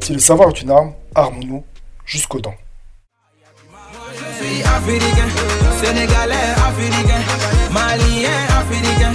[0.00, 1.64] Si le savoir est une arme, armons-nous
[2.04, 2.54] jusqu'aux dents.
[4.40, 5.28] Je suis africain,
[5.82, 7.22] sénégalais africain,
[7.72, 9.12] malien africain,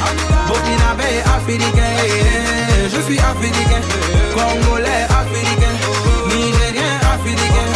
[0.48, 1.95] burkinabé africain,
[2.94, 3.82] je suis africain,
[4.36, 5.76] congolais africain,
[6.28, 7.68] nigérien africain,